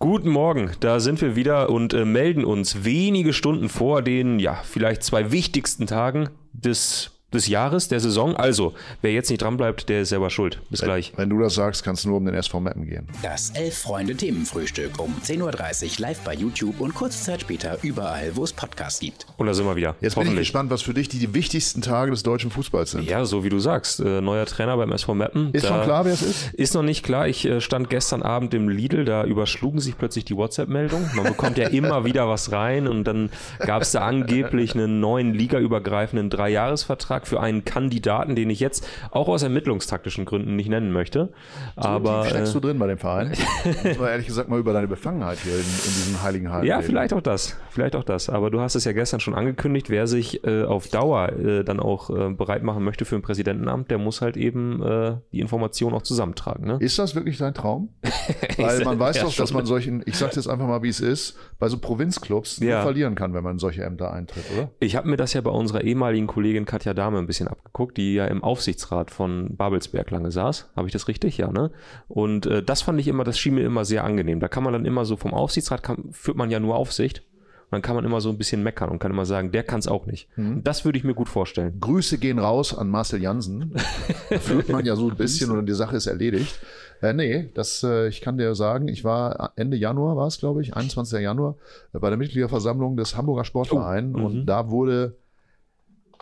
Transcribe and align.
Guten 0.00 0.28
Morgen, 0.28 0.72
da 0.80 0.98
sind 0.98 1.20
wir 1.20 1.36
wieder 1.36 1.70
und 1.70 1.94
äh, 1.94 2.04
melden 2.04 2.44
uns 2.44 2.84
wenige 2.84 3.32
Stunden 3.32 3.68
vor 3.68 4.02
den, 4.02 4.40
ja, 4.40 4.60
vielleicht 4.64 5.04
zwei 5.04 5.30
wichtigsten 5.30 5.86
Tagen 5.86 6.30
des 6.52 7.13
des 7.34 7.48
Jahres, 7.48 7.88
der 7.88 8.00
Saison. 8.00 8.36
Also, 8.36 8.74
wer 9.02 9.12
jetzt 9.12 9.30
nicht 9.30 9.42
dranbleibt, 9.42 9.88
der 9.88 10.02
ist 10.02 10.10
selber 10.10 10.30
schuld. 10.30 10.60
Bis 10.70 10.80
wenn, 10.80 10.88
gleich. 10.88 11.12
Wenn 11.16 11.28
du 11.28 11.38
das 11.38 11.54
sagst, 11.54 11.84
kannst 11.84 12.04
du 12.04 12.08
nur 12.08 12.18
um 12.18 12.24
den 12.24 12.34
SV 12.34 12.60
Mappen 12.60 12.86
gehen. 12.86 13.06
Das 13.22 13.50
Elf-Freunde-Themenfrühstück 13.50 14.98
um 14.98 15.14
10.30 15.22 15.40
Uhr 15.42 15.92
live 15.98 16.20
bei 16.20 16.34
YouTube 16.34 16.80
und 16.80 16.94
kurze 16.94 17.22
Zeit 17.22 17.42
später 17.42 17.78
überall, 17.82 18.34
wo 18.36 18.44
es 18.44 18.52
Podcasts 18.52 19.00
gibt. 19.00 19.26
Und 19.36 19.46
da 19.46 19.54
sind 19.54 19.66
wir 19.66 19.76
wieder. 19.76 19.96
Jetzt 20.00 20.16
bin 20.16 20.28
ich 20.28 20.36
gespannt, 20.36 20.70
was 20.70 20.82
für 20.82 20.94
dich 20.94 21.08
die, 21.08 21.18
die 21.18 21.34
wichtigsten 21.34 21.82
Tage 21.82 22.10
des 22.10 22.22
deutschen 22.22 22.50
Fußballs 22.50 22.92
sind. 22.92 23.08
Ja, 23.08 23.24
so 23.24 23.44
wie 23.44 23.48
du 23.48 23.58
sagst. 23.58 24.00
Äh, 24.00 24.20
neuer 24.20 24.46
Trainer 24.46 24.76
beim 24.76 24.92
SV 24.92 25.14
Mappen. 25.14 25.52
Ist 25.52 25.66
schon 25.66 25.82
klar, 25.82 26.04
wer 26.04 26.12
es 26.12 26.22
ist? 26.22 26.54
Ist 26.54 26.74
noch 26.74 26.82
nicht 26.82 27.04
klar. 27.04 27.28
Ich 27.28 27.44
äh, 27.44 27.60
stand 27.60 27.90
gestern 27.90 28.22
Abend 28.22 28.54
im 28.54 28.68
Lidl, 28.68 29.04
da 29.04 29.24
überschlugen 29.24 29.80
sich 29.80 29.98
plötzlich 29.98 30.24
die 30.24 30.36
WhatsApp-Meldungen. 30.36 31.10
Man 31.14 31.24
bekommt 31.24 31.58
ja 31.58 31.68
immer 31.74 32.04
wieder 32.04 32.28
was 32.28 32.52
rein 32.52 32.86
und 32.86 33.04
dann 33.04 33.30
gab 33.58 33.82
es 33.82 33.92
da 33.92 34.00
angeblich 34.06 34.74
einen 34.74 35.00
neuen 35.00 35.34
ligaübergreifenden 35.34 36.30
Dreijahresvertrag 36.30 37.23
für 37.26 37.40
einen 37.40 37.64
Kandidaten 37.64 38.34
den 38.34 38.50
ich 38.50 38.60
jetzt 38.60 38.86
auch 39.10 39.28
aus 39.28 39.42
ermittlungstaktischen 39.42 40.24
Gründen 40.24 40.56
nicht 40.56 40.68
nennen 40.68 40.92
möchte. 40.92 41.32
Aber 41.76 42.24
so 42.24 42.30
steckst 42.30 42.50
äh, 42.50 42.60
du 42.60 42.66
drin 42.68 42.78
bei 42.78 42.86
dem 42.86 42.98
Verein? 42.98 43.28
Muss 43.84 43.98
man 43.98 44.08
ehrlich 44.08 44.26
gesagt 44.26 44.48
mal 44.48 44.58
über 44.58 44.72
deine 44.72 44.88
Befangenheit 44.88 45.38
hier 45.38 45.54
in, 45.54 45.60
in 45.60 45.64
diesem 45.64 46.22
heiligen 46.22 46.50
Hallen. 46.50 46.66
Ja, 46.66 46.76
reden. 46.76 46.86
vielleicht 46.86 47.12
auch 47.12 47.20
das, 47.20 47.56
vielleicht 47.70 47.96
auch 47.96 48.04
das. 48.04 48.28
Aber 48.28 48.50
du 48.50 48.60
hast 48.60 48.74
es 48.74 48.84
ja 48.84 48.92
gestern 48.92 49.20
schon 49.20 49.34
angekündigt, 49.34 49.90
wer 49.90 50.06
sich 50.06 50.44
äh, 50.44 50.64
auf 50.64 50.88
Dauer 50.88 51.32
äh, 51.32 51.64
dann 51.64 51.80
auch 51.80 52.10
äh, 52.10 52.30
bereit 52.30 52.62
machen 52.62 52.84
möchte 52.84 53.04
für 53.04 53.16
ein 53.16 53.22
Präsidentenamt, 53.22 53.90
der 53.90 53.98
muss 53.98 54.20
halt 54.20 54.36
eben 54.36 54.82
äh, 54.82 55.16
die 55.32 55.40
Informationen 55.40 55.94
auch 55.94 56.02
zusammentragen. 56.02 56.66
Ne? 56.66 56.76
Ist 56.80 56.98
das 56.98 57.14
wirklich 57.14 57.38
dein 57.38 57.54
Traum? 57.54 57.90
Weil 58.56 58.84
man 58.84 58.98
weiß 58.98 59.16
ja, 59.16 59.22
doch, 59.24 59.34
dass 59.34 59.52
man 59.52 59.66
solchen, 59.66 60.02
ich 60.06 60.16
sag's 60.16 60.36
jetzt 60.36 60.48
einfach 60.48 60.66
mal, 60.66 60.82
wie 60.82 60.88
es 60.88 61.00
ist, 61.00 61.36
bei 61.58 61.68
so 61.68 61.78
Provinzclubs 61.78 62.58
ja. 62.60 62.82
verlieren 62.82 63.14
kann, 63.14 63.34
wenn 63.34 63.44
man 63.44 63.58
solche 63.58 63.84
Ämter 63.84 64.12
eintritt, 64.12 64.44
oder? 64.56 64.70
Ich 64.80 64.96
habe 64.96 65.08
mir 65.08 65.16
das 65.16 65.32
ja 65.32 65.40
bei 65.40 65.50
unserer 65.50 65.82
ehemaligen 65.82 66.26
Kollegin 66.26 66.64
Katja 66.64 66.94
Dahme 67.04 67.18
ein 67.18 67.26
bisschen 67.26 67.48
abgeguckt 67.48 67.96
die 67.96 68.14
ja 68.14 68.24
im 68.26 68.42
Aufsichtsrat 68.42 69.10
von 69.10 69.56
Babelsberg 69.56 70.10
lange 70.10 70.30
saß. 70.30 70.70
Habe 70.74 70.88
ich 70.88 70.92
das 70.92 71.06
richtig? 71.06 71.36
Ja, 71.36 71.50
ne? 71.50 71.70
Und 72.08 72.46
äh, 72.46 72.62
das 72.62 72.82
fand 72.82 72.98
ich 72.98 73.08
immer, 73.08 73.24
das 73.24 73.38
schien 73.38 73.54
mir 73.54 73.64
immer 73.64 73.84
sehr 73.84 74.04
angenehm. 74.04 74.40
Da 74.40 74.48
kann 74.48 74.64
man 74.64 74.72
dann 74.72 74.86
immer 74.86 75.04
so 75.04 75.16
vom 75.16 75.34
Aufsichtsrat, 75.34 75.82
kann, 75.82 76.08
führt 76.12 76.36
man 76.36 76.50
ja 76.50 76.60
nur 76.60 76.76
Aufsicht. 76.76 77.22
Und 77.64 77.72
dann 77.72 77.82
kann 77.82 77.96
man 77.96 78.04
immer 78.04 78.20
so 78.20 78.30
ein 78.30 78.38
bisschen 78.38 78.62
meckern 78.62 78.88
und 78.88 79.00
kann 79.00 79.10
immer 79.10 79.26
sagen, 79.26 79.50
der 79.50 79.64
kann 79.64 79.80
es 79.80 79.88
auch 79.88 80.06
nicht. 80.06 80.28
Mhm. 80.36 80.62
Das 80.62 80.84
würde 80.84 80.98
ich 80.98 81.04
mir 81.04 81.14
gut 81.14 81.28
vorstellen. 81.28 81.78
Grüße 81.80 82.18
gehen 82.18 82.38
raus 82.38 82.76
an 82.76 82.88
Marcel 82.88 83.20
Jansen. 83.20 83.74
führt 84.40 84.68
man 84.68 84.84
ja 84.86 84.96
so 84.96 85.10
ein 85.10 85.16
bisschen 85.16 85.50
und 85.50 85.66
die 85.66 85.74
Sache 85.74 85.96
ist 85.96 86.06
erledigt. 86.06 86.58
Äh, 87.02 87.12
nee, 87.12 87.50
das, 87.54 87.82
äh, 87.82 88.08
ich 88.08 88.20
kann 88.20 88.38
dir 88.38 88.54
sagen, 88.54 88.88
ich 88.88 89.04
war 89.04 89.52
Ende 89.56 89.76
Januar, 89.76 90.16
war 90.16 90.28
es 90.28 90.38
glaube 90.38 90.62
ich, 90.62 90.74
21. 90.74 91.20
Januar, 91.20 91.56
äh, 91.92 91.98
bei 91.98 92.08
der 92.08 92.18
Mitgliederversammlung 92.18 92.96
des 92.96 93.16
Hamburger 93.16 93.44
Sportvereins 93.44 94.14
oh, 94.14 94.26
und 94.26 94.34
mhm. 94.34 94.46
da 94.46 94.70
wurde 94.70 95.16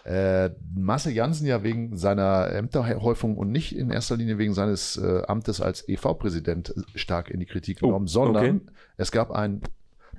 äh, 0.05 0.51
Marcel 0.75 1.13
Janssen 1.13 1.47
ja 1.47 1.63
wegen 1.63 1.97
seiner 1.97 2.51
Ämterhäufung 2.53 3.37
und 3.37 3.53
nicht 3.53 3.77
in 3.77 3.91
erster 3.91 4.17
Linie 4.17 4.39
wegen 4.39 4.55
seines 4.55 4.97
äh, 4.97 5.23
Amtes 5.29 5.61
als 5.61 5.89
EV-Präsident 5.89 6.75
stark 6.95 7.31
in 7.31 7.39
die 7.39 7.47
Kritik 7.47 7.79
oh, 7.83 7.87
genommen, 7.87 8.07
oh, 8.07 8.09
sondern 8.09 8.57
okay. 8.57 8.61
es 8.97 9.13
gab 9.13 9.31
ein 9.31 9.63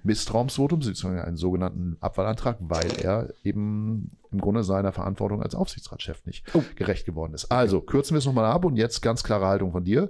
Misstrauensvotum, 0.04 0.80
beziehungsweise 0.80 1.26
einen 1.26 1.38
sogenannten 1.38 1.98
Abwahlantrag, 2.02 2.58
weil 2.60 2.92
er 3.02 3.30
eben 3.44 4.12
im 4.32 4.42
Grunde 4.42 4.64
seiner 4.64 4.92
Verantwortung 4.92 5.42
als 5.42 5.56
Aufsichtsratschef 5.56 6.26
nicht 6.26 6.46
oh. 6.54 6.64
gerecht 6.76 7.06
geworden 7.06 7.34
ist. 7.34 7.52
Also 7.52 7.82
kürzen 7.82 8.16
wir 8.16 8.20
es 8.20 8.26
nochmal 8.26 8.46
ab 8.46 8.66
und 8.66 8.76
jetzt 8.76 9.02
ganz 9.02 9.24
klare 9.24 9.48
Haltung 9.48 9.72
von 9.72 9.84
dir. 9.84 10.10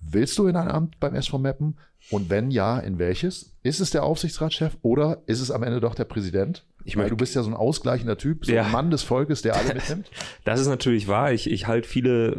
Willst 0.00 0.38
du 0.38 0.46
in 0.46 0.56
ein 0.56 0.68
Amt 0.68 1.00
beim 1.00 1.14
SV 1.14 1.38
Meppen? 1.38 1.76
Und 2.10 2.30
wenn 2.30 2.50
ja, 2.50 2.78
in 2.78 2.98
welches? 2.98 3.54
Ist 3.62 3.80
es 3.80 3.90
der 3.90 4.04
Aufsichtsratschef 4.04 4.76
oder 4.82 5.22
ist 5.26 5.40
es 5.40 5.50
am 5.50 5.62
Ende 5.62 5.80
doch 5.80 5.94
der 5.94 6.04
Präsident? 6.04 6.64
Ich 6.84 6.96
meine, 6.96 7.10
du 7.10 7.16
bist 7.16 7.34
ja 7.34 7.42
so 7.42 7.50
ein 7.50 7.54
ausgleichender 7.54 8.16
Typ, 8.16 8.46
so 8.46 8.52
ja. 8.52 8.62
ein 8.62 8.72
Mann 8.72 8.90
des 8.90 9.02
Volkes, 9.02 9.42
der 9.42 9.56
alle 9.56 9.74
mitnimmt. 9.74 10.10
Das 10.44 10.58
ist 10.58 10.68
natürlich 10.68 11.06
wahr. 11.06 11.32
Ich, 11.32 11.50
ich 11.50 11.66
halte 11.66 11.86
viele, 11.86 12.36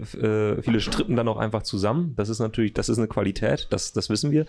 äh, 0.58 0.64
viele 0.64 0.80
Strippen 0.80 1.16
dann 1.16 1.28
auch 1.28 1.38
einfach 1.38 1.62
zusammen. 1.62 2.14
Das 2.16 2.30
ist 2.30 2.40
natürlich, 2.40 2.74
das 2.74 2.90
ist 2.90 2.98
eine 2.98 3.08
Qualität, 3.08 3.68
das, 3.70 3.94
das 3.94 4.10
wissen 4.10 4.32
wir. 4.32 4.48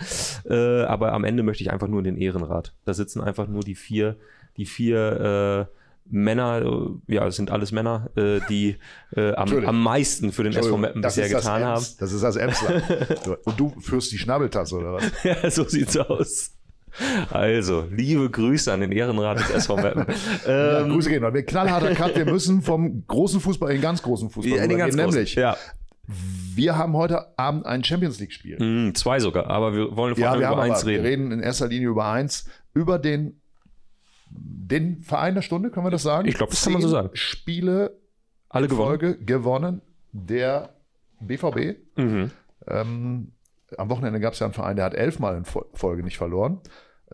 Äh, 0.49 0.85
aber 0.85 1.13
am 1.13 1.25
Ende 1.25 1.43
möchte 1.43 1.63
ich 1.63 1.71
einfach 1.71 1.89
nur 1.89 1.99
in 1.99 2.05
den 2.05 2.17
Ehrenrat. 2.17 2.73
Da 2.87 2.95
sitzen 2.95 3.21
einfach 3.21 3.47
nur 3.47 3.63
die 3.63 3.75
vier, 3.75 4.17
die 4.57 4.65
vier 4.65 5.69
äh, 5.69 5.80
Männer, 6.11 6.63
äh, 7.09 7.15
ja, 7.15 7.27
es 7.27 7.37
sind 7.37 7.51
alles 7.51 7.73
Männer, 7.73 8.11
äh, 8.17 8.41
die 8.49 8.77
äh, 9.17 9.33
am, 9.35 9.53
am 9.65 9.83
meisten 9.83 10.33
für 10.33 10.43
den 10.43 10.53
SV 10.53 10.77
Meppen 10.77 11.03
bisher 11.03 11.29
getan 11.29 11.65
haben. 11.65 11.85
Das 11.99 12.13
ist 12.13 12.23
das 12.23 12.37
Emsland. 12.37 12.83
Und 13.45 13.59
du 13.59 13.73
führst 13.81 14.13
die 14.13 14.19
Schnabeltasse, 14.19 14.77
oder 14.77 14.95
was? 14.95 15.05
ja, 15.25 15.51
so 15.51 15.65
sieht's 15.65 15.97
aus. 15.97 16.53
Also, 17.31 17.87
liebe 17.91 18.29
Grüße 18.29 18.73
an 18.73 18.81
den 18.81 18.93
Ehrenrat 18.93 19.39
des 19.39 19.51
SV 19.51 19.77
Meppen. 19.77 20.07
Ähm, 20.47 20.57
ja, 20.57 20.83
Grüße 20.83 21.11
gehen, 21.11 21.23
weil 21.23 21.35
wir 21.35 21.45
knallharter 21.45 21.95
Cut, 21.95 22.17
wir 22.17 22.25
müssen 22.25 22.63
vom 22.63 23.05
großen 23.07 23.41
Fußball 23.41 23.71
in 23.71 23.77
den 23.77 23.83
ganz 23.83 24.03
großen 24.03 24.31
Fußball 24.31 24.57
ja, 24.57 24.65
in 24.65 24.71
den 24.71 24.79
ganz 24.79 24.97
gehen, 24.97 25.07
nämlich 25.07 25.35
ja. 25.35 25.57
Wir 26.55 26.77
haben 26.77 26.97
heute 26.97 27.39
Abend 27.39 27.67
ein 27.67 27.85
Champions 27.85 28.19
League-Spiel. 28.19 28.59
Mm, 28.59 28.95
zwei 28.95 29.21
sogar, 29.21 29.47
aber 29.47 29.75
wir 29.75 29.97
wollen 29.97 30.17
vor 30.17 30.29
allem 30.29 30.41
ja, 30.41 30.53
über 30.53 30.63
eins 30.63 30.85
reden. 30.85 31.05
Wir 31.05 31.11
reden 31.11 31.33
in 31.33 31.41
erster 31.41 31.69
Linie 31.69 31.89
über 31.89 32.07
eins, 32.07 32.47
über 32.75 32.99
den 32.99 33.41
den 34.31 35.03
Verein 35.03 35.35
der 35.35 35.43
Stunde, 35.43 35.71
können 35.71 35.87
wir 35.87 35.91
das 35.91 36.03
sagen? 36.03 36.29
Ich 36.29 36.35
glaube, 36.35 36.53
das 36.53 36.63
kann 36.63 36.73
man 36.73 36.83
so 36.83 36.89
sagen. 36.89 37.11
Spiele 37.15 37.99
alle 38.49 38.69
gewonnen. 38.69 38.89
Folge 38.89 39.19
gewonnen. 39.19 39.83
Der 40.13 40.75
BVB. 41.21 41.79
Mhm. 41.97 42.31
Ähm, 42.67 43.33
am 43.77 43.91
Wochenende 43.91 44.21
gab 44.21 44.33
es 44.33 44.41
ja 44.41 44.47
einen 44.47 44.55
Verein, 44.55 44.77
der 44.77 44.85
hat 44.85 44.95
elfmal 44.95 45.37
in 45.37 45.45
Folge 45.45 46.03
nicht 46.03 46.19
verloren. 46.19 46.61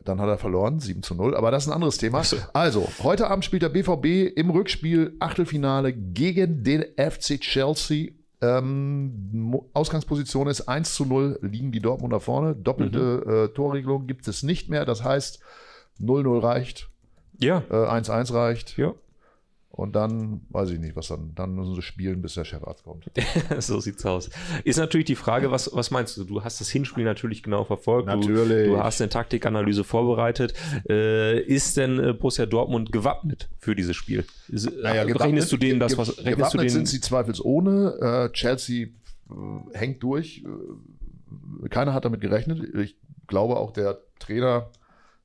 Dann 0.04 0.20
hat 0.20 0.28
er 0.28 0.38
verloren, 0.38 0.78
7 0.78 1.02
zu 1.02 1.14
0. 1.14 1.34
Aber 1.34 1.50
das 1.50 1.64
ist 1.64 1.70
ein 1.70 1.74
anderes 1.74 1.96
Thema. 1.96 2.22
So. 2.22 2.36
Also, 2.52 2.86
heute 3.02 3.28
Abend 3.28 3.44
spielt 3.44 3.62
der 3.62 3.70
BVB 3.70 4.36
im 4.36 4.50
Rückspiel 4.50 5.16
Achtelfinale 5.20 5.92
gegen 5.92 6.62
den 6.62 6.84
FC 6.96 7.40
Chelsea. 7.40 8.10
Ähm, 8.42 9.58
Ausgangsposition 9.72 10.48
ist 10.48 10.62
1 10.68 10.94
zu 10.94 11.06
0, 11.06 11.38
liegen 11.40 11.72
die 11.72 11.80
Dortmunder 11.80 12.20
vorne. 12.20 12.54
Doppelte 12.54 13.22
mhm. 13.24 13.32
äh, 13.32 13.48
Torregelung 13.48 14.06
gibt 14.06 14.28
es 14.28 14.42
nicht 14.42 14.68
mehr. 14.68 14.84
Das 14.84 15.02
heißt, 15.02 15.40
0-0 16.00 16.42
reicht. 16.42 16.90
Ja. 17.38 17.62
1-1 17.70 18.30
äh, 18.30 18.36
reicht. 18.36 18.76
Ja. 18.76 18.94
Und 19.76 19.94
dann 19.94 20.40
weiß 20.48 20.70
ich 20.70 20.78
nicht, 20.78 20.96
was 20.96 21.08
dann. 21.08 21.32
Dann 21.34 21.54
müssen 21.54 21.74
sie 21.74 21.82
spielen, 21.82 22.22
bis 22.22 22.32
der 22.32 22.46
Chefarzt 22.46 22.84
kommt. 22.84 23.10
so 23.58 23.78
sieht's 23.78 24.06
aus. 24.06 24.30
Ist 24.64 24.78
natürlich 24.78 25.04
die 25.04 25.16
Frage, 25.16 25.50
was, 25.50 25.70
was 25.74 25.90
meinst 25.90 26.16
du? 26.16 26.24
Du 26.24 26.42
hast 26.42 26.62
das 26.62 26.70
Hinspiel 26.70 27.04
natürlich 27.04 27.42
genau 27.42 27.62
verfolgt. 27.64 28.06
Natürlich. 28.06 28.68
Du, 28.68 28.76
du 28.76 28.78
hast 28.82 29.02
eine 29.02 29.10
Taktikanalyse 29.10 29.84
vorbereitet. 29.84 30.54
Äh, 30.88 31.40
ist 31.40 31.76
denn 31.76 31.98
äh, 31.98 32.14
Borussia 32.14 32.46
Dortmund 32.46 32.90
gewappnet 32.90 33.50
für 33.58 33.76
dieses 33.76 33.96
Spiel? 33.96 34.24
Ist, 34.48 34.72
naja, 34.82 35.02
rechnest 35.02 35.52
du 35.52 35.58
denen 35.58 35.78
das, 35.78 35.98
was 35.98 36.08
rechnest 36.08 36.36
gewappnet 36.36 36.54
du 36.54 36.58
denen? 36.58 36.70
sind 36.70 36.88
sie 36.88 37.02
zweifelsohne. 37.02 38.30
Äh, 38.30 38.32
Chelsea 38.32 38.86
äh, 38.86 39.76
hängt 39.76 40.02
durch. 40.02 40.42
Äh, 40.42 41.68
keiner 41.68 41.92
hat 41.92 42.06
damit 42.06 42.22
gerechnet. 42.22 42.62
Ich 42.78 42.96
glaube 43.26 43.56
auch 43.56 43.72
der 43.72 43.98
Trainer 44.20 44.70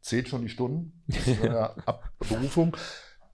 zählt 0.01 0.28
schon 0.28 0.41
die 0.41 0.50
Stunden. 0.50 1.03
Abberufung. 1.85 2.75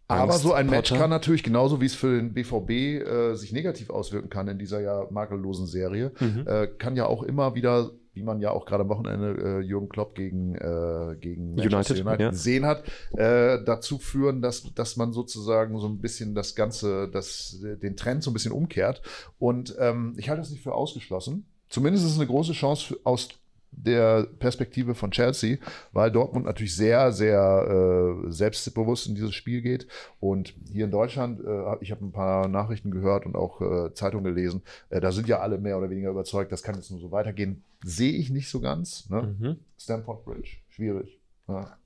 Aber 0.07 0.33
so 0.33 0.53
ein 0.53 0.69
Match 0.69 0.93
kann 0.93 1.09
natürlich 1.09 1.43
genauso 1.43 1.81
wie 1.81 1.85
es 1.85 1.95
für 1.95 2.15
den 2.15 2.33
BVB 2.33 2.69
äh, 2.69 3.35
sich 3.35 3.51
negativ 3.51 3.89
auswirken 3.89 4.29
kann 4.29 4.47
in 4.47 4.57
dieser 4.57 4.79
ja 4.79 5.05
makellosen 5.09 5.67
Serie, 5.67 6.13
mhm. 6.19 6.45
äh, 6.47 6.67
kann 6.67 6.95
ja 6.95 7.07
auch 7.07 7.23
immer 7.23 7.55
wieder, 7.55 7.91
wie 8.13 8.23
man 8.23 8.39
ja 8.39 8.51
auch 8.51 8.65
gerade 8.65 8.83
am 8.83 8.89
Wochenende 8.89 9.35
äh, 9.37 9.59
Jürgen 9.59 9.89
Klopp 9.89 10.15
gegen, 10.15 10.55
äh, 10.55 11.17
gegen 11.19 11.59
United, 11.59 11.99
United 11.99 12.19
ja. 12.21 12.29
gesehen 12.29 12.65
hat, 12.65 12.83
äh, 13.17 13.61
dazu 13.65 13.97
führen, 13.97 14.41
dass, 14.41 14.73
dass 14.73 14.95
man 14.95 15.11
sozusagen 15.11 15.77
so 15.77 15.87
ein 15.87 15.99
bisschen 15.99 16.35
das 16.35 16.55
Ganze, 16.55 17.09
das, 17.09 17.59
den 17.61 17.97
Trend 17.97 18.23
so 18.23 18.31
ein 18.31 18.33
bisschen 18.33 18.53
umkehrt. 18.53 19.01
Und 19.39 19.75
ähm, 19.77 20.13
ich 20.17 20.29
halte 20.29 20.41
das 20.41 20.51
nicht 20.51 20.63
für 20.63 20.73
ausgeschlossen. 20.73 21.45
Zumindest 21.67 22.05
ist 22.05 22.13
es 22.13 22.17
eine 22.17 22.27
große 22.27 22.53
Chance 22.53 22.85
für, 22.87 22.99
aus 23.03 23.27
der 23.71 24.27
Perspektive 24.39 24.95
von 24.95 25.11
Chelsea, 25.11 25.57
weil 25.91 26.11
Dortmund 26.11 26.45
natürlich 26.45 26.75
sehr, 26.75 27.11
sehr 27.11 28.23
äh, 28.27 28.31
selbstbewusst 28.31 29.07
in 29.07 29.15
dieses 29.15 29.35
Spiel 29.35 29.61
geht. 29.61 29.87
Und 30.19 30.53
hier 30.71 30.85
in 30.85 30.91
Deutschland, 30.91 31.39
äh, 31.39 31.75
ich 31.81 31.91
habe 31.91 32.05
ein 32.05 32.11
paar 32.11 32.47
Nachrichten 32.47 32.91
gehört 32.91 33.25
und 33.25 33.35
auch 33.35 33.61
äh, 33.61 33.93
Zeitungen 33.93 34.23
gelesen, 34.25 34.61
äh, 34.89 34.99
da 34.99 35.11
sind 35.11 35.27
ja 35.27 35.39
alle 35.39 35.57
mehr 35.57 35.77
oder 35.77 35.89
weniger 35.89 36.09
überzeugt, 36.09 36.51
das 36.51 36.63
kann 36.63 36.75
jetzt 36.75 36.91
nur 36.91 36.99
so 36.99 37.11
weitergehen. 37.11 37.63
Sehe 37.83 38.13
ich 38.13 38.29
nicht 38.29 38.49
so 38.49 38.59
ganz. 38.59 39.09
Ne? 39.09 39.35
Mhm. 39.39 39.57
Stamford 39.79 40.25
Bridge, 40.25 40.57
schwierig. 40.69 41.19
Ja. 41.47 41.77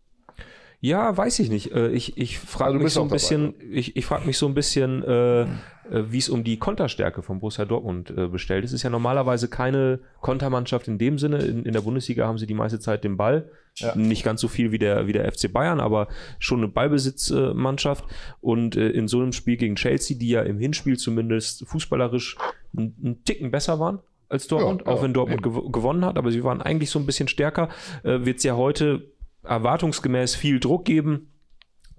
Ja, 0.82 1.16
weiß 1.16 1.40
ich 1.40 1.50
nicht. 1.50 1.72
Äh, 1.72 1.90
ich, 1.90 2.18
ich 2.18 2.40
frage 2.40 2.74
also 2.74 2.84
mich 2.84 2.94
so 2.94 3.02
ein 3.04 3.10
bisschen, 3.10 3.54
dabei, 3.54 3.66
ich, 3.72 3.96
ich 3.96 4.06
frage 4.06 4.26
mich 4.26 4.38
so 4.40 4.48
ein 4.48 4.56
bisschen, 4.56 5.04
äh, 5.04 5.42
äh, 5.44 5.48
wie 5.92 6.18
es 6.18 6.28
um 6.28 6.44
die 6.44 6.58
Konterstärke 6.58 7.22
von 7.22 7.40
Borussia 7.40 7.66
Dortmund 7.66 8.10
äh, 8.10 8.28
bestellt 8.28 8.66
ist. 8.66 8.72
Es 8.72 8.78
ist 8.78 8.84
ja 8.84 8.90
normalerweise 8.90 9.48
keine 9.48 10.00
Kontermannschaft 10.22 10.88
in 10.88 10.98
dem 10.98 11.20
Sinne. 11.20 11.38
In, 11.44 11.66
in 11.66 11.74
der 11.74 11.82
Bundesliga 11.82 12.26
haben 12.26 12.40
sie 12.40 12.48
die 12.48 12.56
meiste 12.56 12.80
Zeit 12.80 13.04
den 13.04 13.16
Ball. 13.16 13.50
Ja. 13.76 13.96
Nicht 13.96 14.24
ganz 14.24 14.42
so 14.42 14.48
viel 14.48 14.72
wie 14.72 14.80
der, 14.80 15.06
wie 15.06 15.14
der 15.14 15.32
FC 15.32 15.54
Bayern, 15.54 15.80
aber 15.80 16.08
schon 16.40 16.60
eine 16.60 16.68
Ballbesitzmannschaft. 16.68 18.04
Und 18.42 18.76
äh, 18.76 18.90
in 18.90 19.08
so 19.08 19.22
einem 19.22 19.34
Spiel 19.34 19.58
gegen 19.58 19.76
Chelsea, 19.76 20.18
die 20.18 20.30
ja 20.30 20.42
im 20.42 20.58
Hinspiel 20.58 20.98
zumindest 20.98 21.68
fußballerisch 21.68 22.38
einen, 22.76 22.96
einen 23.04 23.24
Ticken 23.24 23.52
besser 23.52 23.80
waren, 23.80 24.00
als 24.30 24.48
Dortmund, 24.48 24.84
ja, 24.86 24.92
auch 24.92 25.04
wenn 25.04 25.14
Dortmund 25.14 25.44
gew 25.44 25.70
gewonnen 25.70 26.06
hat, 26.06 26.18
aber 26.18 26.32
sie 26.32 26.44
waren 26.44 26.62
eigentlich 26.62 26.90
so 26.90 26.98
ein 26.98 27.06
bisschen 27.06 27.28
stärker. 27.28 27.70
Äh, 28.04 28.26
Wird 28.26 28.38
es 28.38 28.44
ja 28.44 28.56
heute 28.56 29.12
erwartungsgemäß 29.44 30.36
viel 30.36 30.60
Druck 30.60 30.86
geben. 30.86 31.28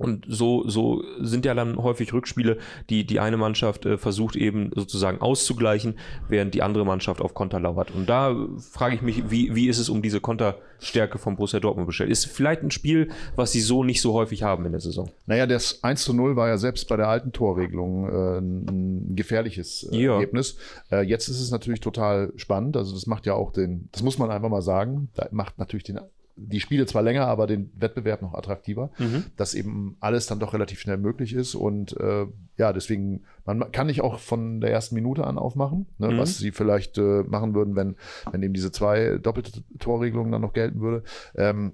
Und 0.03 0.25
so, 0.27 0.69
so 0.69 1.05
sind 1.21 1.45
ja 1.45 1.55
dann 1.55 1.77
häufig 1.77 2.13
Rückspiele, 2.13 2.59
die 2.91 3.07
die 3.07 3.21
eine 3.21 3.37
Mannschaft 3.37 3.87
äh, 3.87 3.99
versucht 3.99 4.35
eben 4.35 4.71
sozusagen 4.75 5.21
auszugleichen, 5.21 5.99
während 6.29 6.55
die 6.55 6.63
andere 6.63 6.85
Mannschaft 6.85 7.21
auf 7.21 7.35
Konter 7.35 7.61
lauert. 7.61 7.93
Und 7.93 8.09
da 8.09 8.35
frage 8.59 8.97
ich 8.97 9.03
mich, 9.03 9.31
wie, 9.31 9.55
wie 9.55 9.69
ist 9.69 9.79
es 9.79 9.89
um 9.89 10.03
diese 10.03 10.21
Konterstärke 10.21 11.19
von 11.19 11.37
Borussia 11.37 11.61
Dortmund 11.61 11.87
bestellt? 11.87 12.11
Ist 12.11 12.25
vielleicht 12.25 12.63
ein 12.63 12.73
Spiel, 12.73 13.11
was 13.37 13.53
sie 13.53 13.61
so 13.61 13.85
nicht 13.85 14.01
so 14.01 14.13
häufig 14.13 14.43
haben 14.43 14.67
in 14.67 14.73
der 14.73 14.81
Saison? 14.81 15.11
Naja, 15.27 15.47
das 15.47 15.85
1 15.85 16.03
zu 16.03 16.15
0 16.15 16.35
war 16.35 16.49
ja 16.49 16.59
selbst 16.59 16.89
bei 16.89 16.97
der 16.97 17.09
alten 17.09 17.33
Torregelung 17.33 18.09
äh, 18.09 18.39
ein 18.39 19.15
gefährliches 19.15 19.89
äh, 19.93 20.03
ja. 20.03 20.15
Ergebnis. 20.15 20.57
Äh, 20.91 21.03
jetzt 21.03 21.29
ist 21.29 21.41
es 21.41 21.51
natürlich 21.53 21.81
total 21.81 22.33
spannend. 22.37 22.77
Also 22.77 22.93
das 22.93 23.07
macht 23.07 23.27
ja 23.27 23.35
auch 23.35 23.53
den, 23.53 23.89
das 23.93 24.03
muss 24.03 24.19
man 24.19 24.31
einfach 24.31 24.49
mal 24.49 24.63
sagen, 24.63 25.11
da 25.15 25.29
macht 25.31 25.59
natürlich 25.59 25.85
den 25.85 26.01
die 26.49 26.61
Spiele 26.61 26.87
zwar 26.87 27.03
länger, 27.03 27.27
aber 27.27 27.47
den 27.47 27.71
Wettbewerb 27.75 28.23
noch 28.23 28.35
attraktiver, 28.35 28.91
mhm. 28.99 29.25
dass 29.37 29.55
eben 29.55 29.97
alles 30.01 30.27
dann 30.27 30.39
doch 30.39 30.55
relativ 30.55 30.81
schnell 30.81 30.99
möglich 30.99 31.35
ist. 31.35 31.55
Und 31.55 31.99
äh, 31.99 32.27
ja, 32.57 32.73
deswegen, 32.73 33.25
man 33.45 33.73
kann 33.73 33.87
nicht 33.87 34.01
auch 34.03 34.19
von 34.19 34.61
der 34.61 34.71
ersten 34.71 34.95
Minute 34.95 35.27
an 35.27 35.39
aufmachen, 35.39 35.87
ne, 35.99 36.09
mhm. 36.09 36.19
was 36.19 36.39
sie 36.39 36.53
vielleicht 36.53 36.99
äh, 36.99 37.23
machen 37.23 37.55
würden, 37.55 37.77
wenn, 37.77 37.97
wenn 38.31 38.43
eben 38.43 38.55
diese 38.55 38.73
zwei 38.73 39.19
doppelte 39.19 39.63
Torregelungen 39.79 40.33
dann 40.33 40.43
noch 40.43 40.53
gelten 40.53 40.81
würde. 40.81 41.03
Ähm, 41.35 41.73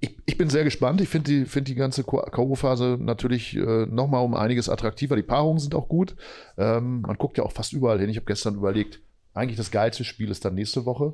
ich, 0.00 0.16
ich, 0.24 0.38
bin 0.38 0.48
sehr 0.48 0.64
gespannt. 0.64 1.00
Ich 1.02 1.10
finde 1.10 1.30
die, 1.30 1.44
find 1.44 1.68
die 1.68 1.74
ganze 1.74 2.04
K.O.-Phase 2.04 2.96
natürlich 2.96 3.54
äh, 3.56 3.86
nochmal 3.86 4.24
um 4.24 4.34
einiges 4.34 4.70
attraktiver. 4.70 5.14
Die 5.14 5.22
Paarungen 5.22 5.58
sind 5.58 5.74
auch 5.74 5.88
gut. 5.88 6.16
Ähm, 6.56 7.02
man 7.02 7.18
guckt 7.18 7.36
ja 7.36 7.44
auch 7.44 7.52
fast 7.52 7.74
überall 7.74 8.00
hin. 8.00 8.08
Ich 8.08 8.16
habe 8.16 8.24
gestern 8.24 8.54
überlegt, 8.54 9.00
eigentlich 9.34 9.58
das 9.58 9.70
geilste 9.70 10.04
Spiel 10.04 10.30
ist 10.30 10.44
dann 10.44 10.54
nächste 10.54 10.86
Woche. 10.86 11.12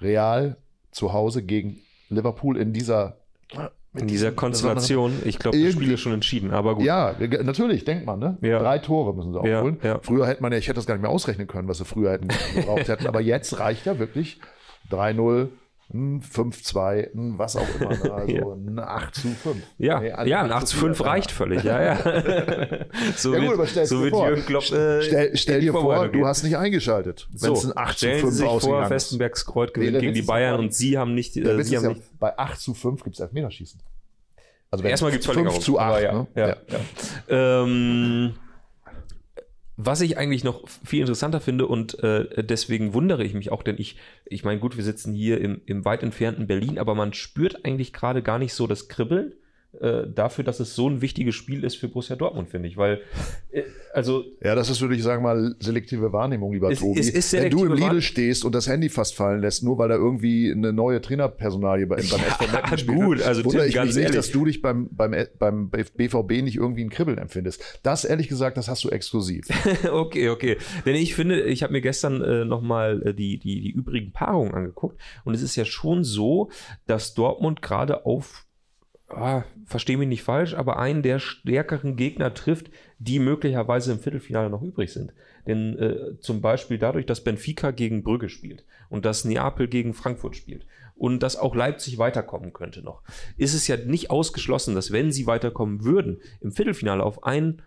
Real 0.00 0.56
zu 0.90 1.12
Hause 1.12 1.42
gegen 1.42 1.78
Liverpool 2.08 2.56
in 2.56 2.72
dieser 2.72 3.16
in 3.94 4.08
dieser 4.08 4.32
Konstellation, 4.32 5.12
ich 5.24 5.38
glaube, 5.38 5.58
das 5.58 5.72
Spiel 5.72 5.92
ist 5.92 6.00
schon 6.00 6.12
entschieden, 6.12 6.50
aber 6.50 6.74
gut. 6.74 6.84
Ja, 6.84 7.14
natürlich, 7.42 7.84
denkt 7.84 8.04
man, 8.04 8.18
ne? 8.18 8.36
Ja. 8.42 8.58
Drei 8.58 8.78
Tore 8.78 9.14
müssen 9.14 9.32
sie 9.32 9.38
aufholen. 9.38 9.78
Ja, 9.82 9.88
ja. 9.88 9.98
Früher 10.02 10.26
hätte 10.26 10.42
man 10.42 10.52
ja, 10.52 10.58
ich 10.58 10.66
hätte 10.66 10.74
das 10.76 10.86
gar 10.86 10.94
nicht 10.94 11.02
mehr 11.02 11.10
ausrechnen 11.10 11.46
können, 11.46 11.66
was 11.66 11.78
sie 11.78 11.86
früher 11.86 12.12
hätten 12.12 12.28
gebraucht 12.54 12.88
hätten, 12.88 13.06
aber 13.06 13.20
jetzt 13.20 13.58
reicht 13.58 13.86
ja 13.86 13.98
wirklich 13.98 14.40
3-0, 14.90 15.48
5-2, 15.92 17.10
was 17.38 17.56
auch 17.56 17.66
immer. 17.80 17.90
Ne? 17.90 17.96
Also 18.16 18.32
ja. 18.32 18.52
ein 18.52 18.78
8 18.78 19.14
zu 19.14 19.28
5. 19.28 19.56
Ja, 19.78 20.00
nee, 20.00 20.28
ja 20.28 20.42
ein 20.42 20.50
8 20.50 20.66
zu 20.66 20.76
5 20.78 21.04
reicht 21.04 21.30
völlig. 21.30 21.62
Ja, 21.62 21.82
ja. 21.82 21.96
so 23.16 23.34
ja, 23.34 23.40
gut, 23.40 23.58
wird, 23.58 23.86
so 23.86 24.02
wird 24.02 24.14
Jürgen 24.14 24.44
Klopp. 24.46 24.64
Äh, 24.64 25.02
stell, 25.02 25.36
stell 25.36 25.60
dir 25.60 25.72
vor, 25.72 26.08
du 26.08 26.26
hast 26.26 26.42
nicht 26.42 26.56
eingeschaltet. 26.56 27.28
Wenn 27.30 27.52
es 27.52 27.64
ein 27.64 27.76
8 27.76 27.98
zu 27.98 28.08
5 28.08 28.34
sich 28.34 28.60
vor, 28.62 28.86
Festenbergs 28.86 29.46
Kreuz 29.46 29.72
gewinnt 29.72 29.92
nee, 29.92 30.00
gegen 30.00 30.14
die 30.14 30.22
Bayern 30.22 30.58
und 30.58 30.74
sie 30.74 30.98
haben 30.98 31.14
nicht. 31.14 31.36
Äh, 31.36 31.62
sie 31.62 31.76
haben 31.76 31.84
ja, 31.84 31.90
nicht 31.90 32.18
bei 32.18 32.36
8 32.36 32.58
zu 32.58 32.74
5 32.74 33.04
gibt 33.04 33.14
es 33.14 33.20
Elfmeterschießen. 33.20 33.80
Also 34.70 34.84
Erstmal 34.84 35.12
gibt 35.12 35.24
es 35.24 35.30
5 35.30 35.58
zu 35.60 35.78
8. 35.78 36.02
Ja, 36.02 36.12
ne? 36.12 36.26
ja. 36.34 36.56
Ähm, 37.28 38.34
was 39.76 40.00
ich 40.00 40.16
eigentlich 40.16 40.42
noch 40.42 40.66
viel 40.68 41.00
interessanter 41.00 41.40
finde 41.40 41.66
und 41.66 42.02
äh, 42.02 42.42
deswegen 42.42 42.94
wundere 42.94 43.24
ich 43.24 43.34
mich 43.34 43.52
auch, 43.52 43.62
denn 43.62 43.76
ich, 43.78 43.96
ich 44.24 44.42
meine, 44.42 44.58
gut, 44.58 44.76
wir 44.76 44.84
sitzen 44.84 45.12
hier 45.12 45.40
im, 45.40 45.60
im 45.66 45.84
weit 45.84 46.02
entfernten 46.02 46.46
Berlin, 46.46 46.78
aber 46.78 46.94
man 46.94 47.12
spürt 47.12 47.64
eigentlich 47.64 47.92
gerade 47.92 48.22
gar 48.22 48.38
nicht 48.38 48.54
so 48.54 48.66
das 48.66 48.88
Kribbeln 48.88 49.34
äh, 49.80 50.06
dafür, 50.12 50.44
dass 50.44 50.60
es 50.60 50.74
so 50.74 50.88
ein 50.88 51.00
wichtiges 51.00 51.34
Spiel 51.34 51.64
ist 51.64 51.76
für 51.76 51.88
Borussia 51.88 52.16
Dortmund, 52.16 52.48
finde 52.48 52.68
ich. 52.68 52.76
Weil, 52.76 53.00
äh, 53.50 53.62
also. 53.92 54.24
Ja, 54.42 54.54
das 54.54 54.70
ist, 54.70 54.80
würde 54.80 54.94
ich 54.94 55.02
sagen, 55.02 55.22
mal 55.22 55.54
selektive 55.60 56.12
Wahrnehmung, 56.12 56.52
lieber 56.52 56.70
es, 56.70 56.80
Tobi. 56.80 57.00
Es 57.00 57.10
ist 57.10 57.32
Wenn 57.32 57.50
du 57.50 57.64
im 57.64 57.74
Lidl 57.74 58.02
stehst 58.02 58.44
und 58.44 58.54
das 58.54 58.68
Handy 58.68 58.88
fast 58.88 59.14
fallen 59.14 59.40
lässt, 59.40 59.62
nur 59.62 59.78
weil 59.78 59.88
da 59.88 59.94
irgendwie 59.94 60.52
eine 60.52 60.72
neue 60.72 61.00
Trainerpersonalie 61.00 61.86
beim 61.86 62.00
ja, 62.00 62.18
FVM 62.18 62.86
gut, 62.94 63.22
also 63.22 63.44
wundere 63.44 63.66
ich 63.66 63.80
mich 63.80 63.94
nicht, 63.94 64.14
dass 64.14 64.30
du 64.30 64.44
dich 64.44 64.62
beim, 64.62 64.88
beim, 64.90 65.14
beim 65.38 65.70
BVB 65.70 66.42
nicht 66.42 66.56
irgendwie 66.56 66.84
ein 66.84 66.90
Kribbeln 66.90 67.18
empfindest. 67.18 67.80
Das, 67.82 68.04
ehrlich 68.04 68.28
gesagt, 68.28 68.56
das 68.56 68.68
hast 68.68 68.84
du 68.84 68.90
exklusiv. 68.90 69.46
okay, 69.90 70.28
okay. 70.28 70.56
Denn 70.84 70.94
ich 70.94 71.14
finde, 71.14 71.42
ich 71.42 71.62
habe 71.62 71.72
mir 71.72 71.80
gestern 71.80 72.22
äh, 72.22 72.44
nochmal 72.44 73.02
äh, 73.04 73.14
die, 73.14 73.38
die, 73.38 73.60
die 73.60 73.70
übrigen 73.70 74.12
Paarungen 74.12 74.54
angeguckt 74.54 75.00
und 75.24 75.34
es 75.34 75.42
ist 75.42 75.56
ja 75.56 75.64
schon 75.64 76.04
so, 76.04 76.50
dass 76.86 77.14
Dortmund 77.14 77.62
gerade 77.62 78.06
auf 78.06 78.46
ah, 79.08 79.44
verstehe 79.64 79.96
mich 79.96 80.08
nicht 80.08 80.22
falsch, 80.22 80.54
aber 80.54 80.78
einen 80.78 81.02
der 81.02 81.18
stärkeren 81.18 81.96
Gegner 81.96 82.34
trifft, 82.34 82.70
die 82.98 83.18
möglicherweise 83.18 83.92
im 83.92 84.00
Viertelfinale 84.00 84.50
noch 84.50 84.62
übrig 84.62 84.92
sind. 84.92 85.12
Denn 85.46 85.78
äh, 85.78 86.18
zum 86.20 86.40
Beispiel 86.40 86.78
dadurch, 86.78 87.06
dass 87.06 87.22
Benfica 87.22 87.70
gegen 87.70 88.02
Brügge 88.02 88.28
spielt 88.28 88.64
und 88.88 89.04
dass 89.04 89.24
Neapel 89.24 89.68
gegen 89.68 89.94
Frankfurt 89.94 90.36
spielt 90.36 90.66
und 90.96 91.22
dass 91.22 91.36
auch 91.36 91.54
Leipzig 91.54 91.98
weiterkommen 91.98 92.52
könnte 92.52 92.82
noch, 92.82 93.02
ist 93.36 93.54
es 93.54 93.68
ja 93.68 93.76
nicht 93.76 94.10
ausgeschlossen, 94.10 94.74
dass 94.74 94.92
wenn 94.92 95.12
sie 95.12 95.26
weiterkommen 95.26 95.84
würden, 95.84 96.20
im 96.40 96.52
Viertelfinale 96.52 97.02
auf 97.02 97.24
einen 97.24 97.62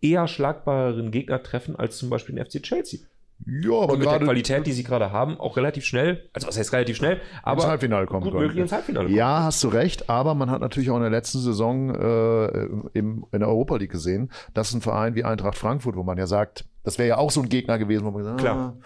eher 0.00 0.28
schlagbareren 0.28 1.10
Gegner 1.10 1.42
treffen 1.42 1.76
als 1.76 1.96
zum 1.96 2.10
Beispiel 2.10 2.36
den 2.36 2.44
FC 2.44 2.62
Chelsea. 2.62 3.00
Ja, 3.46 3.72
aber 3.72 3.92
und 3.94 3.98
mit 3.98 4.08
der 4.08 4.20
Qualität, 4.20 4.66
die 4.66 4.72
sie 4.72 4.84
gerade 4.84 5.12
haben, 5.12 5.38
auch 5.38 5.56
relativ 5.56 5.84
schnell, 5.84 6.30
also 6.32 6.46
was 6.46 6.56
heißt 6.56 6.72
relativ 6.72 6.96
schnell, 6.96 7.20
aber 7.42 7.62
ins 7.62 7.70
Halbfinale 7.70 8.06
kommen 8.06 8.22
gut 8.24 8.34
möglich 8.34 8.58
ins 8.58 8.72
Halbfinale 8.72 9.06
kommen. 9.06 9.16
Ja, 9.16 9.42
hast 9.42 9.62
du 9.62 9.68
recht, 9.68 10.08
aber 10.08 10.34
man 10.34 10.50
hat 10.50 10.60
natürlich 10.60 10.90
auch 10.90 10.96
in 10.96 11.02
der 11.02 11.10
letzten 11.10 11.40
Saison 11.40 11.94
äh, 11.94 12.46
im, 12.94 13.26
in 13.32 13.40
der 13.40 13.48
Europa 13.48 13.76
League 13.76 13.90
gesehen, 13.90 14.30
dass 14.54 14.72
ein 14.72 14.80
Verein 14.80 15.14
wie 15.14 15.24
Eintracht 15.24 15.58
Frankfurt, 15.58 15.96
wo 15.96 16.02
man 16.02 16.16
ja 16.16 16.26
sagt, 16.26 16.64
das 16.84 16.98
wäre 16.98 17.08
ja 17.08 17.18
auch 17.18 17.30
so 17.30 17.42
ein 17.42 17.48
Gegner 17.48 17.78
gewesen, 17.78 18.06
wo 18.06 18.10
man 18.12 18.24
sagt, 18.24 18.40
Klar. 18.40 18.56
Ah, 18.56 18.82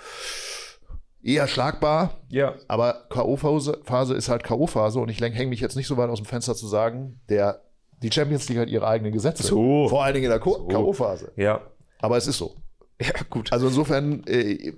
eher 1.23 1.47
schlagbar, 1.47 2.15
ja. 2.29 2.55
aber 2.69 3.05
K.O.-Phase 3.11 4.15
ist 4.15 4.29
halt 4.29 4.43
K.O.-Phase 4.45 4.99
und 4.99 5.09
ich 5.09 5.21
hänge 5.21 5.47
mich 5.47 5.61
jetzt 5.61 5.77
nicht 5.77 5.87
so 5.87 5.97
weit 5.97 6.11
aus 6.11 6.19
dem 6.19 6.27
Fenster 6.27 6.55
zu 6.55 6.67
sagen, 6.67 7.21
der 7.29 7.63
die 8.03 8.11
Champions 8.11 8.49
League 8.49 8.59
hat 8.59 8.69
ihre 8.69 8.87
eigenen 8.87 9.13
Gesetze. 9.13 9.43
So. 9.43 9.89
Vor 9.89 10.05
allen 10.05 10.15
Dingen 10.15 10.25
in 10.27 10.31
der 10.31 10.43
so. 10.43 10.67
K.O.-Phase. 10.67 11.33
Ja. 11.37 11.61
Aber 12.01 12.17
es 12.17 12.27
ist 12.27 12.39
so. 12.39 12.57
Ja, 13.03 13.13
gut. 13.31 13.53
Also 13.53 13.69
insofern, 13.69 14.25
äh, 14.27 14.73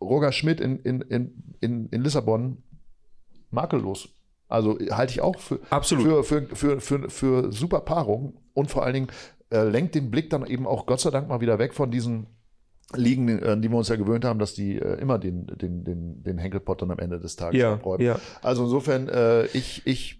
Roger 0.00 0.32
Schmidt 0.32 0.60
in, 0.60 0.78
in, 0.78 1.02
in, 1.60 1.88
in 1.90 2.02
Lissabon 2.02 2.62
makellos. 3.50 4.08
Also 4.48 4.78
halte 4.90 5.12
ich 5.12 5.20
auch 5.20 5.38
für, 5.38 5.60
Absolut. 5.70 6.26
Für, 6.26 6.46
für, 6.46 6.56
für, 6.56 6.80
für, 6.80 7.10
für 7.10 7.52
super 7.52 7.80
Paarung 7.80 8.38
und 8.54 8.70
vor 8.70 8.84
allen 8.84 8.94
Dingen 8.94 9.08
äh, 9.50 9.62
lenkt 9.62 9.94
den 9.94 10.10
Blick 10.10 10.30
dann 10.30 10.44
eben 10.46 10.66
auch 10.66 10.86
Gott 10.86 11.00
sei 11.00 11.10
Dank 11.10 11.28
mal 11.28 11.40
wieder 11.40 11.58
weg 11.58 11.74
von 11.74 11.90
diesen 11.90 12.26
Ligen, 12.94 13.28
äh, 13.28 13.60
die 13.60 13.70
wir 13.70 13.76
uns 13.76 13.88
ja 13.88 13.96
gewöhnt 13.96 14.24
haben, 14.24 14.40
dass 14.40 14.54
die 14.54 14.76
äh, 14.76 15.00
immer 15.00 15.18
den, 15.18 15.46
den, 15.46 15.84
den, 15.84 16.22
den 16.24 16.38
Henkelpot 16.38 16.82
dann 16.82 16.90
am 16.90 16.98
Ende 16.98 17.20
des 17.20 17.36
Tages 17.36 17.60
ja, 17.60 17.74
abräumen. 17.74 18.04
Ja. 18.04 18.18
Also 18.42 18.64
insofern, 18.64 19.08
äh, 19.08 19.46
ich, 19.46 19.82
ich 19.86 20.19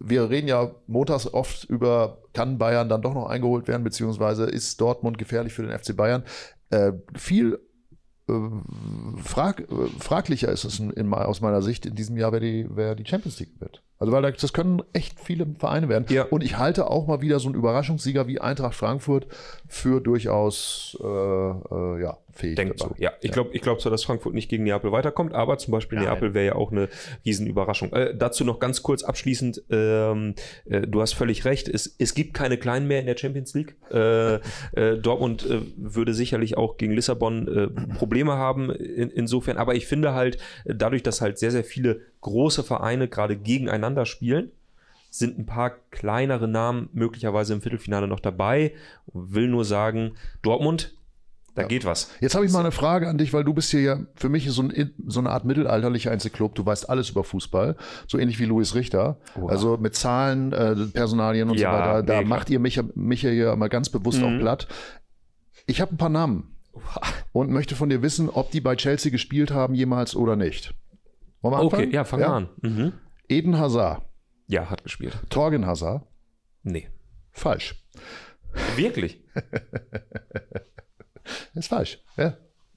wir 0.00 0.30
reden 0.30 0.48
ja 0.48 0.70
montags 0.86 1.32
oft 1.32 1.64
über, 1.64 2.22
kann 2.32 2.58
Bayern 2.58 2.88
dann 2.88 3.02
doch 3.02 3.14
noch 3.14 3.28
eingeholt 3.28 3.68
werden, 3.68 3.84
beziehungsweise 3.84 4.44
ist 4.44 4.80
Dortmund 4.80 5.18
gefährlich 5.18 5.52
für 5.52 5.62
den 5.62 5.76
FC 5.76 5.96
Bayern. 5.96 6.24
Äh, 6.70 6.92
viel 7.14 7.58
äh, 8.28 8.32
frag, 9.22 9.60
äh, 9.60 9.86
fraglicher 9.98 10.50
ist 10.50 10.64
es 10.64 10.78
in, 10.78 10.90
in, 10.90 11.12
aus 11.12 11.40
meiner 11.40 11.62
Sicht 11.62 11.86
in 11.86 11.94
diesem 11.94 12.16
Jahr, 12.16 12.32
wer 12.32 12.40
die, 12.40 12.66
wer 12.70 12.94
die 12.94 13.06
Champions 13.06 13.40
League 13.40 13.60
wird. 13.60 13.82
Also 13.98 14.12
weil 14.12 14.22
das 14.32 14.52
können 14.52 14.82
echt 14.92 15.18
viele 15.18 15.46
Vereine 15.58 15.88
werden. 15.88 16.06
Ja. 16.08 16.24
Und 16.24 16.44
ich 16.44 16.56
halte 16.56 16.88
auch 16.88 17.08
mal 17.08 17.20
wieder 17.20 17.40
so 17.40 17.48
einen 17.48 17.56
Überraschungssieger 17.56 18.28
wie 18.28 18.40
Eintracht 18.40 18.74
Frankfurt 18.74 19.26
für 19.66 20.00
durchaus 20.00 20.96
äh, 21.02 21.04
äh, 21.04 22.02
ja, 22.02 22.16
fähig. 22.32 22.54
Denkt 22.54 22.78
so. 22.78 22.94
Ja, 22.98 23.12
ich 23.20 23.28
ja. 23.28 23.32
glaube 23.32 23.50
ich 23.52 23.60
glaub 23.60 23.80
zwar, 23.80 23.90
dass 23.90 24.04
Frankfurt 24.04 24.34
nicht 24.34 24.48
gegen 24.48 24.62
Neapel 24.62 24.92
weiterkommt, 24.92 25.34
aber 25.34 25.58
zum 25.58 25.72
Beispiel 25.72 25.98
Nein. 25.98 26.06
Neapel 26.06 26.32
wäre 26.32 26.46
ja 26.46 26.54
auch 26.54 26.70
eine 26.70 26.88
Riesenüberraschung. 27.24 27.92
Äh, 27.92 28.14
dazu 28.16 28.44
noch 28.44 28.60
ganz 28.60 28.84
kurz 28.84 29.02
abschließend, 29.02 29.64
ähm, 29.70 30.34
äh, 30.66 30.82
du 30.82 31.00
hast 31.00 31.14
völlig 31.14 31.44
recht, 31.44 31.68
es, 31.68 31.96
es 31.98 32.14
gibt 32.14 32.34
keine 32.34 32.56
Kleinen 32.56 32.86
mehr 32.86 33.00
in 33.00 33.06
der 33.06 33.16
Champions 33.16 33.52
League. 33.54 33.76
Äh, 33.90 34.34
äh, 34.34 34.96
Dortmund 35.02 35.44
äh, 35.44 35.60
würde 35.76 36.14
sicherlich 36.14 36.56
auch 36.56 36.76
gegen 36.76 36.92
Lissabon 36.92 37.48
äh, 37.48 37.94
Probleme 37.96 38.34
haben 38.34 38.70
in, 38.70 39.10
insofern, 39.10 39.56
aber 39.56 39.74
ich 39.74 39.86
finde 39.86 40.14
halt, 40.14 40.38
dadurch, 40.64 41.02
dass 41.02 41.20
halt 41.20 41.38
sehr, 41.38 41.50
sehr 41.50 41.64
viele 41.64 42.00
große 42.20 42.62
Vereine 42.62 43.08
gerade 43.08 43.36
gegeneinander 43.36 44.06
spielen, 44.06 44.50
sind 45.10 45.38
ein 45.38 45.46
paar 45.46 45.70
kleinere 45.90 46.48
Namen 46.48 46.88
möglicherweise 46.92 47.54
im 47.54 47.62
Viertelfinale 47.62 48.08
noch 48.08 48.20
dabei. 48.20 48.72
Will 49.06 49.48
nur 49.48 49.64
sagen, 49.64 50.12
Dortmund, 50.42 50.94
da 51.58 51.62
ja. 51.62 51.68
geht 51.68 51.84
was. 51.84 52.10
Jetzt 52.20 52.36
habe 52.36 52.46
ich 52.46 52.52
mal 52.52 52.60
eine 52.60 52.70
Frage 52.70 53.08
an 53.08 53.18
dich, 53.18 53.32
weil 53.32 53.42
du 53.42 53.52
bist 53.52 53.70
hier 53.70 53.80
ja 53.80 53.98
für 54.14 54.28
mich 54.28 54.48
so, 54.48 54.62
ein, 54.62 54.92
so 55.06 55.18
eine 55.18 55.30
Art 55.30 55.44
mittelalterlicher 55.44 56.12
Einzelclub. 56.12 56.54
Du 56.54 56.64
weißt 56.64 56.88
alles 56.88 57.10
über 57.10 57.24
Fußball, 57.24 57.76
so 58.06 58.16
ähnlich 58.16 58.38
wie 58.38 58.44
Louis 58.44 58.76
Richter. 58.76 59.16
Oha. 59.34 59.50
Also 59.50 59.76
mit 59.76 59.96
Zahlen, 59.96 60.52
äh, 60.52 60.76
Personalien 60.92 61.50
und 61.50 61.58
ja, 61.58 61.72
so 61.72 61.76
weiter. 61.76 62.02
Da 62.04 62.16
mega. 62.18 62.28
macht 62.28 62.50
ihr 62.50 62.60
mich, 62.60 62.80
mich 62.94 63.22
hier 63.22 63.56
mal 63.56 63.68
ganz 63.68 63.88
bewusst 63.88 64.20
mhm. 64.20 64.24
auch 64.24 64.38
platt. 64.40 64.68
Ich 65.66 65.80
habe 65.80 65.94
ein 65.94 65.98
paar 65.98 66.10
Namen 66.10 66.54
Oha. 66.74 67.00
und 67.32 67.50
möchte 67.50 67.74
von 67.74 67.88
dir 67.88 68.02
wissen, 68.02 68.30
ob 68.30 68.52
die 68.52 68.60
bei 68.60 68.76
Chelsea 68.76 69.10
gespielt 69.10 69.50
haben 69.50 69.74
jemals 69.74 70.14
oder 70.14 70.36
nicht. 70.36 70.74
Wollen 71.40 71.54
wir 71.54 71.58
anfangen? 71.58 71.84
Okay, 71.84 71.94
ja, 71.94 72.04
fangen 72.04 72.22
wir 72.22 72.30
an. 72.30 72.48
Mhm. 72.62 72.92
Eden 73.28 73.58
Hazard. 73.58 74.02
Ja, 74.46 74.70
hat 74.70 74.82
gespielt. 74.82 75.18
Torgen 75.30 75.66
Hazard. 75.66 76.06
Nee. 76.62 76.88
Falsch. 77.30 77.84
Wirklich? 78.76 79.22
ist 81.54 81.68
falsch. 81.68 82.02
Ja. 82.16 82.36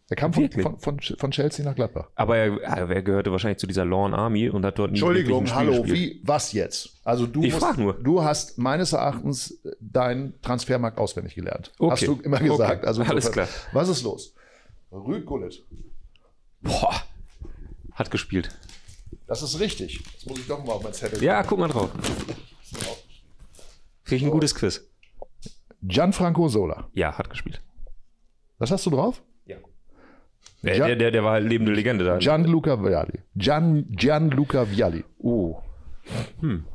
Er 0.09 0.15
kam 0.17 0.33
von, 0.33 0.51
von, 0.51 0.77
von, 0.77 0.99
von, 0.99 1.31
Chelsea 1.31 1.63
nach 1.63 1.73
Gladbach. 1.73 2.09
Aber 2.15 2.35
er, 2.35 2.61
er, 2.61 3.01
gehörte 3.01 3.31
wahrscheinlich 3.31 3.59
zu 3.59 3.65
dieser 3.65 3.85
Lawn 3.85 4.13
Army 4.13 4.49
und 4.49 4.65
hat 4.65 4.77
dort 4.77 4.91
nie 4.91 4.97
Entschuldigung, 4.97 5.49
hallo, 5.55 5.85
wie, 5.85 6.19
was 6.25 6.51
jetzt? 6.51 6.99
Also 7.05 7.25
du, 7.25 7.41
ich 7.41 7.53
musst, 7.53 7.77
nur. 7.77 7.93
du 7.93 8.21
hast 8.21 8.57
meines 8.57 8.91
Erachtens 8.91 9.61
deinen 9.79 10.41
Transfermarkt 10.41 10.97
auswendig 10.97 11.35
gelernt. 11.35 11.71
Okay. 11.79 11.91
Hast 11.91 12.07
du 12.07 12.19
immer 12.23 12.39
gesagt. 12.39 12.79
Okay. 12.79 12.87
Also 12.87 13.03
Alles 13.03 13.31
klar. 13.31 13.47
Was 13.71 13.87
ist 13.87 14.03
los? 14.03 14.35
Rüd 14.91 15.25
Gullit. 15.25 15.63
Boah, 16.59 17.03
hat 18.01 18.11
gespielt. 18.11 18.49
Das 19.27 19.41
ist 19.41 19.59
richtig. 19.59 20.03
Das 20.15 20.25
muss 20.25 20.39
ich 20.39 20.47
doch 20.47 20.63
mal 20.63 20.73
auf 20.73 20.83
mein 20.83 20.93
Zettel. 20.93 21.23
Ja, 21.23 21.43
guck 21.43 21.59
mal 21.59 21.67
drauf. 21.69 21.89
Krieg 24.03 24.17
ich 24.17 24.23
ein 24.23 24.31
gutes 24.31 24.53
Quiz. 24.55 24.87
Gianfranco 25.81 26.47
Sola. 26.49 26.89
Ja, 26.93 27.17
hat 27.17 27.29
gespielt. 27.29 27.61
Was 28.57 28.71
hast 28.71 28.85
du 28.85 28.89
drauf? 28.89 29.23
Der, 30.63 30.75
Gian, 30.75 30.87
der, 30.87 30.95
der, 30.95 31.11
der 31.11 31.23
war 31.23 31.31
halt 31.33 31.49
lebende 31.49 31.73
Legende 31.73 32.05
da. 32.05 32.17
Gianluca 32.17 32.83
Vialli. 32.83 33.19
Gian, 33.35 33.85
Gianluca 33.89 34.69
Vialli. 34.69 35.03
Oh. 35.17 35.57
Hm. 36.39 36.65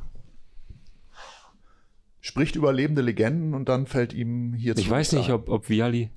Spricht 2.19 2.57
über 2.57 2.73
lebende 2.73 3.01
Legenden 3.01 3.53
und 3.53 3.69
dann 3.69 3.87
fällt 3.87 4.13
ihm 4.13 4.53
hier 4.53 4.75
zu. 4.75 4.81
Ich 4.81 4.89
weiß 4.89 5.13
nicht, 5.13 5.31
ob, 5.31 5.47
ob 5.47 5.69
Vialli. 5.69 6.09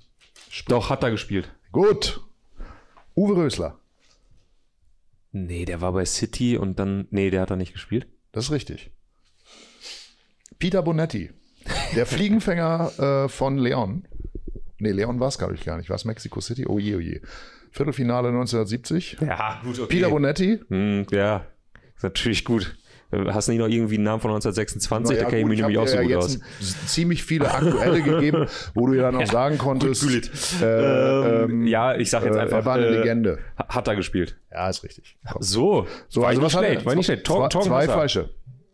Doch, 0.67 0.91
hat 0.91 1.05
er 1.05 1.13
gespielt. 1.13 1.55
Gut. 1.71 2.21
Uwe 3.15 3.37
Rösler. 3.37 3.79
Nee, 5.33 5.65
der 5.65 5.81
war 5.81 5.93
bei 5.93 6.05
City 6.05 6.57
und 6.57 6.79
dann. 6.79 7.07
Nee, 7.11 7.31
der 7.31 7.43
hat 7.43 7.51
da 7.51 7.57
nicht 7.57 7.73
gespielt. 7.73 8.07
Das 8.33 8.47
ist 8.47 8.51
richtig. 8.51 8.91
Peter 10.59 10.83
Bonetti. 10.83 11.31
Der 11.95 12.07
Fliegenfänger 12.07 12.99
äh, 13.25 13.29
von 13.29 13.59
Leon. 13.59 14.07
Nee, 14.79 14.93
Leon 14.93 15.21
war 15.21 15.29
es, 15.29 15.39
glaube 15.39 15.55
ich, 15.55 15.65
gar 15.65 15.77
nicht. 15.77 15.91
War 15.91 15.97
es 15.97 16.05
Mexico 16.05 16.41
City? 16.41 16.67
Oh 16.67 16.79
je, 16.79 16.97
oh 16.97 17.01
je. 17.01 17.21
Viertelfinale 17.71 18.29
1970. 18.29 19.19
Ja, 19.21 19.61
gut, 19.63 19.79
okay. 19.79 19.89
Peter 19.89 20.11
Bonetti. 20.11 20.61
Hm, 20.69 21.07
ja, 21.11 21.47
ist 21.95 22.03
natürlich 22.03 22.45
gut. 22.45 22.77
Hast 23.13 23.49
du 23.49 23.53
nicht 23.53 23.61
noch 23.61 23.69
irgendwie 23.69 23.97
einen 23.97 24.05
Namen 24.05 24.21
von 24.21 24.31
1926? 24.31 25.17
Ja, 25.17 25.25
da 25.25 25.29
kenne 25.29 25.43
ich 25.43 25.49
mich 25.49 25.61
nämlich 25.61 25.79
auch 25.79 25.89
so 25.89 25.97
ja 25.97 26.03
gut 26.03 26.15
aus. 26.15 26.39
ziemlich 26.87 27.25
viele 27.25 27.53
aktuelle 27.53 28.03
gegeben, 28.03 28.47
wo 28.75 28.87
du 28.87 28.95
ja 28.95 29.11
dann 29.11 29.17
auch 29.17 29.27
sagen 29.31 29.59
konntest. 29.59 30.05
Äh, 30.63 30.65
ähm, 30.65 31.51
ähm, 31.51 31.67
ja, 31.67 31.97
ich 31.97 32.09
sag 32.09 32.25
jetzt 32.25 32.37
einfach. 32.37 32.59
Er 32.59 32.65
war 32.65 32.77
eine 32.77 32.87
äh, 32.87 32.99
Legende. 32.99 33.39
Hat 33.57 33.89
er 33.89 33.97
gespielt? 33.97 34.37
Ja, 34.53 34.69
ist 34.69 34.85
richtig. 34.85 35.17
So, 35.41 35.87
so 36.09 36.25
also 36.25 36.43
was 36.43 36.53
schlecht, 36.53 36.87
war 36.87 36.95
nicht 36.95 37.07
schlecht. 37.07 37.27
Zwei, 37.27 37.49
zwei 37.49 37.87
falsche. 37.87 38.31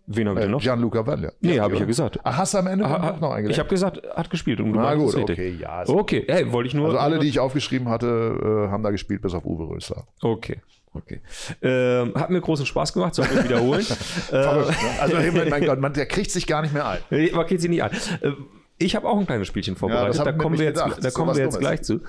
Wen 0.08 0.28
habe 0.28 0.38
ich 0.38 0.44
denn 0.44 0.52
noch? 0.52 0.60
Gianluca 0.60 1.04
Valle. 1.04 1.32
Nee, 1.40 1.58
habe 1.58 1.74
ich 1.74 1.80
ja 1.80 1.86
gesagt. 1.86 2.20
Ach, 2.22 2.36
hast 2.36 2.54
du 2.54 2.58
am 2.58 2.68
Ende 2.68 2.88
ha, 2.88 3.16
noch 3.20 3.30
eingelenkt? 3.30 3.52
Ich 3.52 3.58
habe 3.58 3.68
gesagt, 3.68 4.02
hat 4.14 4.30
gespielt. 4.30 4.60
Und 4.60 4.70
Na 4.70 4.94
gut, 4.94 5.16
okay, 5.16 5.56
ja. 5.60 5.82
Okay, 5.86 6.24
hey, 6.28 6.52
wollte 6.52 6.68
ich 6.68 6.74
nur. 6.74 6.86
Also 6.86 6.98
alle, 6.98 7.18
die 7.18 7.28
ich 7.28 7.40
aufgeschrieben 7.40 7.88
hatte, 7.88 8.66
äh, 8.66 8.70
haben 8.70 8.84
da 8.84 8.90
gespielt, 8.90 9.22
bis 9.22 9.34
auf 9.34 9.44
Uwe 9.44 9.68
Rösler. 9.68 10.06
Okay. 10.22 10.60
Okay. 10.96 11.20
Ähm, 11.62 12.14
hat 12.14 12.30
mir 12.30 12.40
großen 12.40 12.66
Spaß 12.66 12.92
gemacht, 12.92 13.14
soll 13.14 13.26
ich 13.26 13.44
wiederholen. 13.44 13.82
Verrückt, 14.28 14.82
ne? 14.82 15.00
Also, 15.00 15.16
mein 15.50 15.64
Gott, 15.64 15.80
man, 15.80 15.92
der 15.92 16.06
kriegt 16.06 16.30
sich 16.30 16.46
gar 16.46 16.62
nicht 16.62 16.74
mehr 16.74 16.88
ein. 16.88 16.98
Man 17.34 17.46
kriegt 17.46 17.60
sich 17.60 17.70
nicht 17.70 17.82
ein. 17.82 17.90
Äh, 18.20 18.32
ich 18.78 18.94
habe 18.94 19.08
auch 19.08 19.18
ein 19.18 19.26
kleines 19.26 19.48
Spielchen 19.48 19.74
vorbereitet, 19.74 20.16
ja, 20.18 20.24
da 20.24 20.32
kommen 20.32 20.58
wir 20.58 20.66
jetzt, 20.66 20.84
da 21.00 21.10
kommen 21.10 21.34
wir 21.34 21.42
jetzt 21.42 21.58
gleich 21.58 21.80
zu. 21.80 22.00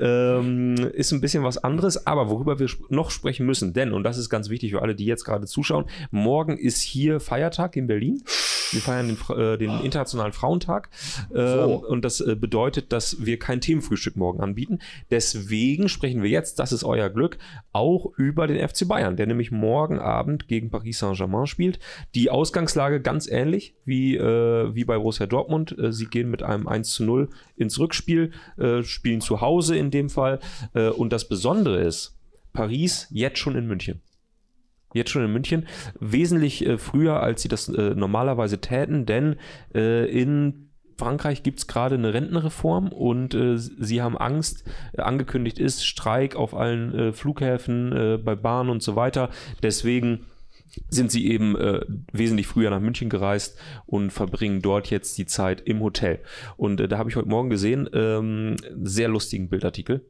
Ähm, 0.00 0.74
ist 0.92 1.12
ein 1.12 1.20
bisschen 1.20 1.44
was 1.44 1.56
anderes, 1.58 2.06
aber 2.06 2.28
worüber 2.28 2.58
wir 2.58 2.68
noch 2.88 3.12
sprechen 3.12 3.46
müssen, 3.46 3.74
denn, 3.74 3.92
und 3.92 4.02
das 4.02 4.18
ist 4.18 4.28
ganz 4.28 4.48
wichtig 4.48 4.72
für 4.72 4.82
alle, 4.82 4.96
die 4.96 5.04
jetzt 5.04 5.24
gerade 5.24 5.46
zuschauen, 5.46 5.84
morgen 6.10 6.58
ist 6.58 6.80
hier 6.80 7.20
Feiertag 7.20 7.76
in 7.76 7.86
Berlin. 7.86 8.24
Wir 8.72 8.80
feiern 8.80 9.08
den, 9.08 9.36
äh, 9.36 9.58
den 9.58 9.80
Internationalen 9.80 10.32
Frauentag. 10.32 10.90
Äh, 11.30 11.34
so. 11.34 11.86
Und 11.86 12.04
das 12.04 12.20
äh, 12.20 12.34
bedeutet, 12.34 12.92
dass 12.92 13.24
wir 13.24 13.38
kein 13.38 13.60
Themenfrühstück 13.60 14.16
morgen 14.16 14.40
anbieten. 14.40 14.80
Deswegen 15.10 15.88
sprechen 15.88 16.22
wir 16.22 16.30
jetzt, 16.30 16.58
das 16.58 16.72
ist 16.72 16.84
euer 16.84 17.08
Glück, 17.10 17.38
auch 17.72 18.12
über 18.16 18.46
den 18.46 18.66
FC 18.66 18.88
Bayern, 18.88 19.16
der 19.16 19.26
nämlich 19.26 19.50
morgen 19.50 19.98
Abend 19.98 20.48
gegen 20.48 20.70
Paris 20.70 20.98
Saint-Germain 20.98 21.46
spielt. 21.46 21.78
Die 22.14 22.30
Ausgangslage 22.30 23.00
ganz 23.00 23.28
ähnlich 23.28 23.74
wie, 23.84 24.16
äh, 24.16 24.74
wie 24.74 24.84
bei 24.84 24.96
Borussia 24.96 25.26
Dortmund. 25.26 25.76
Äh, 25.78 25.92
sie 25.92 26.06
gehen 26.06 26.30
mit 26.30 26.42
einem 26.42 26.66
1 26.66 26.90
zu 26.90 27.04
0 27.04 27.28
ins 27.56 27.78
Rückspiel, 27.78 28.32
äh, 28.56 28.82
spielen 28.82 29.20
zu 29.20 29.40
Hause 29.40 29.76
in 29.76 29.90
dem 29.90 30.10
Fall. 30.10 30.40
und 30.96 31.12
das 31.12 31.28
Besondere 31.28 31.80
ist, 31.80 32.18
Paris 32.52 33.06
jetzt 33.10 33.38
schon 33.38 33.56
in 33.56 33.66
München 33.66 34.02
jetzt 34.94 35.10
schon 35.10 35.24
in 35.24 35.32
München, 35.32 35.66
wesentlich 36.00 36.66
äh, 36.66 36.78
früher, 36.78 37.20
als 37.20 37.42
sie 37.42 37.48
das 37.48 37.68
äh, 37.68 37.94
normalerweise 37.94 38.60
täten, 38.60 39.06
denn 39.06 39.36
äh, 39.74 40.06
in 40.10 40.70
Frankreich 40.96 41.42
gibt 41.42 41.58
es 41.58 41.66
gerade 41.66 41.96
eine 41.96 42.14
Rentenreform 42.14 42.88
und 42.88 43.34
äh, 43.34 43.58
sie 43.58 44.00
haben 44.00 44.16
Angst, 44.16 44.64
äh, 44.92 45.02
angekündigt 45.02 45.58
ist 45.58 45.84
Streik 45.84 46.36
auf 46.36 46.54
allen 46.54 46.94
äh, 46.94 47.12
Flughäfen, 47.12 48.22
bei 48.24 48.34
Bahnen 48.34 48.70
und 48.70 48.82
so 48.82 48.96
weiter. 48.96 49.30
Deswegen 49.62 50.26
sind 50.88 51.10
sie 51.10 51.26
eben 51.28 51.56
äh, 51.56 51.80
wesentlich 52.12 52.46
früher 52.46 52.70
nach 52.70 52.80
München 52.80 53.08
gereist 53.08 53.58
und 53.86 54.10
verbringen 54.10 54.62
dort 54.62 54.90
jetzt 54.90 55.16
die 55.18 55.26
Zeit 55.26 55.60
im 55.60 55.80
Hotel. 55.80 56.20
Und 56.56 56.80
äh, 56.80 56.88
da 56.88 56.98
habe 56.98 57.10
ich 57.10 57.16
heute 57.16 57.28
Morgen 57.28 57.50
gesehen, 57.50 57.88
ähm, 57.92 58.56
sehr 58.82 59.08
lustigen 59.08 59.48
Bildartikel. 59.48 60.04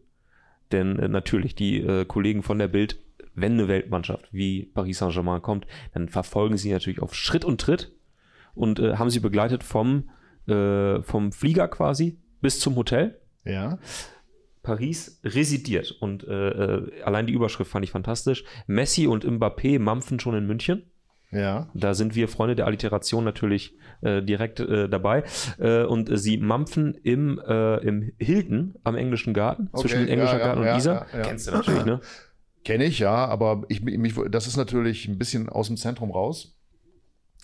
Denn 0.73 0.99
äh, 0.99 1.09
natürlich, 1.09 1.55
die 1.55 2.05
Kollegen 2.09 2.43
von 2.43 2.59
der 2.59 2.69
Bild 2.69 2.99
wenn 3.37 3.53
eine 3.53 3.69
Weltmannschaft 3.69 4.29
wie 4.33 4.65
Paris 4.65 4.99
Saint-Germain 4.99 5.43
kommt, 5.43 5.67
dann 5.95 6.09
verfolgen 6.09 6.57
sie 6.57 6.73
natürlich 6.73 7.01
auf 7.01 7.15
Schritt 7.15 7.45
und 7.45 7.61
Tritt 7.61 7.93
und 8.55 8.81
äh, 8.81 8.97
haben 8.97 9.11
sie 9.11 9.21
begleitet 9.21 9.63
vom, 9.63 10.09
äh, 10.49 11.03
vom 11.03 11.31
Flieger 11.31 11.69
quasi 11.69 12.19
bis 12.41 12.59
zum 12.59 12.75
Hotel. 12.75 13.21
Ja. 13.45 13.79
Paris 14.63 15.21
residiert 15.23 15.93
und 16.01 16.27
äh, 16.27 16.49
äh 16.49 17.03
allein 17.03 17.27
die 17.27 17.33
Überschrift 17.33 17.71
fand 17.71 17.85
ich 17.85 17.93
fantastisch. 17.93 18.45
Messi 18.67 19.07
und 19.07 19.25
Mbappé 19.25 19.79
mampfen 19.79 20.19
schon 20.19 20.35
in 20.35 20.47
München. 20.47 20.83
Ja. 21.31 21.69
Da 21.75 21.95
sind 21.95 22.15
wir 22.15 22.29
Freunde 22.29 22.57
der 22.57 22.67
Alliteration 22.67 23.25
natürlich 23.25 23.77
äh, 24.01 24.23
direkt 24.23 24.61
äh, 24.61 24.89
dabei. 24.89 25.25
Äh, 25.59 25.85
und 25.85 26.09
sie 26.19 26.39
mampfen 26.39 26.95
im, 26.95 27.41
äh, 27.47 27.77
im 27.79 28.13
Hilton 28.19 28.77
am 28.85 28.97
englischen 28.97 29.35
Garten, 29.35 29.69
okay, 29.73 29.83
zwischen 29.83 30.09
Englischer 30.09 30.39
ja, 30.39 30.47
Garten 30.47 30.63
ja, 30.63 30.73
und 30.73 30.79
Isar. 30.79 31.07
Ja, 31.13 31.23
Kennst 31.23 31.49
du 31.49 31.53
natürlich, 31.53 31.85
ne? 31.85 32.01
Kenne 32.67 32.87
ich, 32.87 32.99
ja, 32.99 33.27
aber 33.27 33.63
ich, 33.69 33.81
mich, 33.83 34.17
das 34.29 34.49
ist 34.49 34.57
natürlich 34.57 35.07
ein 35.07 35.19
bisschen 35.19 35.49
aus 35.49 35.69
dem 35.69 35.77
Zentrum 35.77 36.11
raus. 36.11 36.57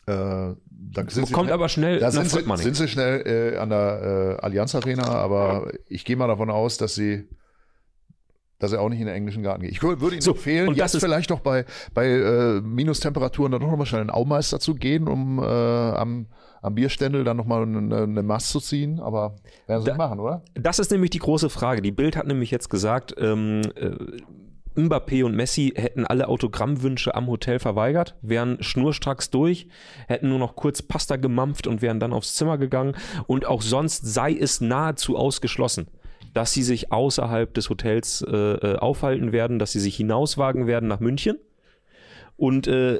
Äh, 0.07 0.11
dann 0.11 1.09
sind 1.09 1.31
Kommt 1.31 1.47
sie, 1.47 1.53
aber 1.53 1.69
schnell 1.69 2.01
da 2.01 2.11
sind, 2.11 2.29
sie, 2.29 2.43
sind 2.57 2.75
sie 2.75 2.89
schnell 2.89 3.55
äh, 3.55 3.57
an 3.57 3.71
der 3.71 4.39
äh, 4.41 4.45
Allianz 4.45 4.75
Arena, 4.75 5.05
aber 5.05 5.71
ich 5.87 6.05
gehe 6.05 6.17
mal 6.17 6.27
davon 6.27 6.51
aus, 6.51 6.77
dass 6.77 6.97
sie 6.97 7.29
dass 8.59 8.73
er 8.73 8.81
auch 8.81 8.89
nicht 8.89 8.99
in 8.99 9.07
den 9.07 9.15
englischen 9.15 9.45
Garten 9.45 9.63
geht. 9.63 9.71
Ich 9.71 9.83
würde 9.83 10.05
Ihnen 10.11 10.21
so, 10.21 10.33
empfehlen, 10.33 10.69
und 10.69 10.77
jetzt 10.77 10.99
vielleicht 10.99 11.31
doch 11.31 11.39
bei, 11.39 11.67
bei 11.95 12.09
äh, 12.09 12.61
Minustemperaturen 12.61 13.53
dann 13.53 13.61
doch 13.61 13.71
nochmal 13.71 13.87
schnell 13.87 14.01
einen 14.01 14.11
Aumeister 14.11 14.59
zu 14.59 14.75
gehen, 14.75 15.07
um 15.07 15.39
äh, 15.39 15.45
am, 15.45 16.27
am 16.63 16.75
Bierständel 16.75 17.23
dann 17.23 17.37
nochmal 17.37 17.63
eine, 17.63 18.03
eine 18.03 18.23
Mast 18.25 18.51
zu 18.51 18.59
ziehen. 18.59 18.99
Aber 18.99 19.37
werden 19.69 19.83
Sie 19.83 19.91
da, 19.91 19.97
machen, 19.97 20.19
oder? 20.19 20.43
Das 20.55 20.81
ist 20.81 20.91
nämlich 20.91 21.11
die 21.11 21.21
große 21.21 21.49
Frage. 21.49 21.81
Die 21.81 21.93
Bild 21.93 22.17
hat 22.17 22.27
nämlich 22.27 22.51
jetzt 22.51 22.71
gesagt, 22.71 23.15
ähm, 23.19 23.63
äh, 23.77 23.97
Mbappé 24.77 25.25
und 25.25 25.35
Messi 25.35 25.73
hätten 25.77 26.07
alle 26.07 26.29
Autogrammwünsche 26.29 27.15
am 27.15 27.27
Hotel 27.27 27.59
verweigert, 27.59 28.17
wären 28.23 28.63
schnurstracks 28.63 29.31
durch, 29.31 29.69
hätten 30.09 30.29
nur 30.29 30.39
noch 30.39 30.57
kurz 30.57 30.83
Pasta 30.83 31.17
gemampft 31.17 31.67
und 31.67 31.83
wären 31.83 32.01
dann 32.01 32.13
aufs 32.13 32.35
Zimmer 32.35 32.59
gegangen. 32.59 32.95
Und 33.27 33.47
auch 33.47 33.63
sonst 33.63 34.05
sei 34.05 34.33
es 34.33 34.61
nahezu 34.61 35.17
ausgeschlossen, 35.17 35.89
dass 36.35 36.53
sie 36.53 36.63
sich 36.63 36.93
außerhalb 36.93 37.53
des 37.53 37.69
Hotels 37.69 38.25
äh, 38.27 38.37
äh 38.37 38.77
aufhalten 38.77 39.33
werden, 39.33 39.59
dass 39.59 39.73
sie 39.73 39.81
sich 39.81 39.97
hinauswagen 39.97 40.67
werden 40.67 40.89
nach 40.89 41.01
München 41.01 41.37
und 42.43 42.67
äh, 42.67 42.99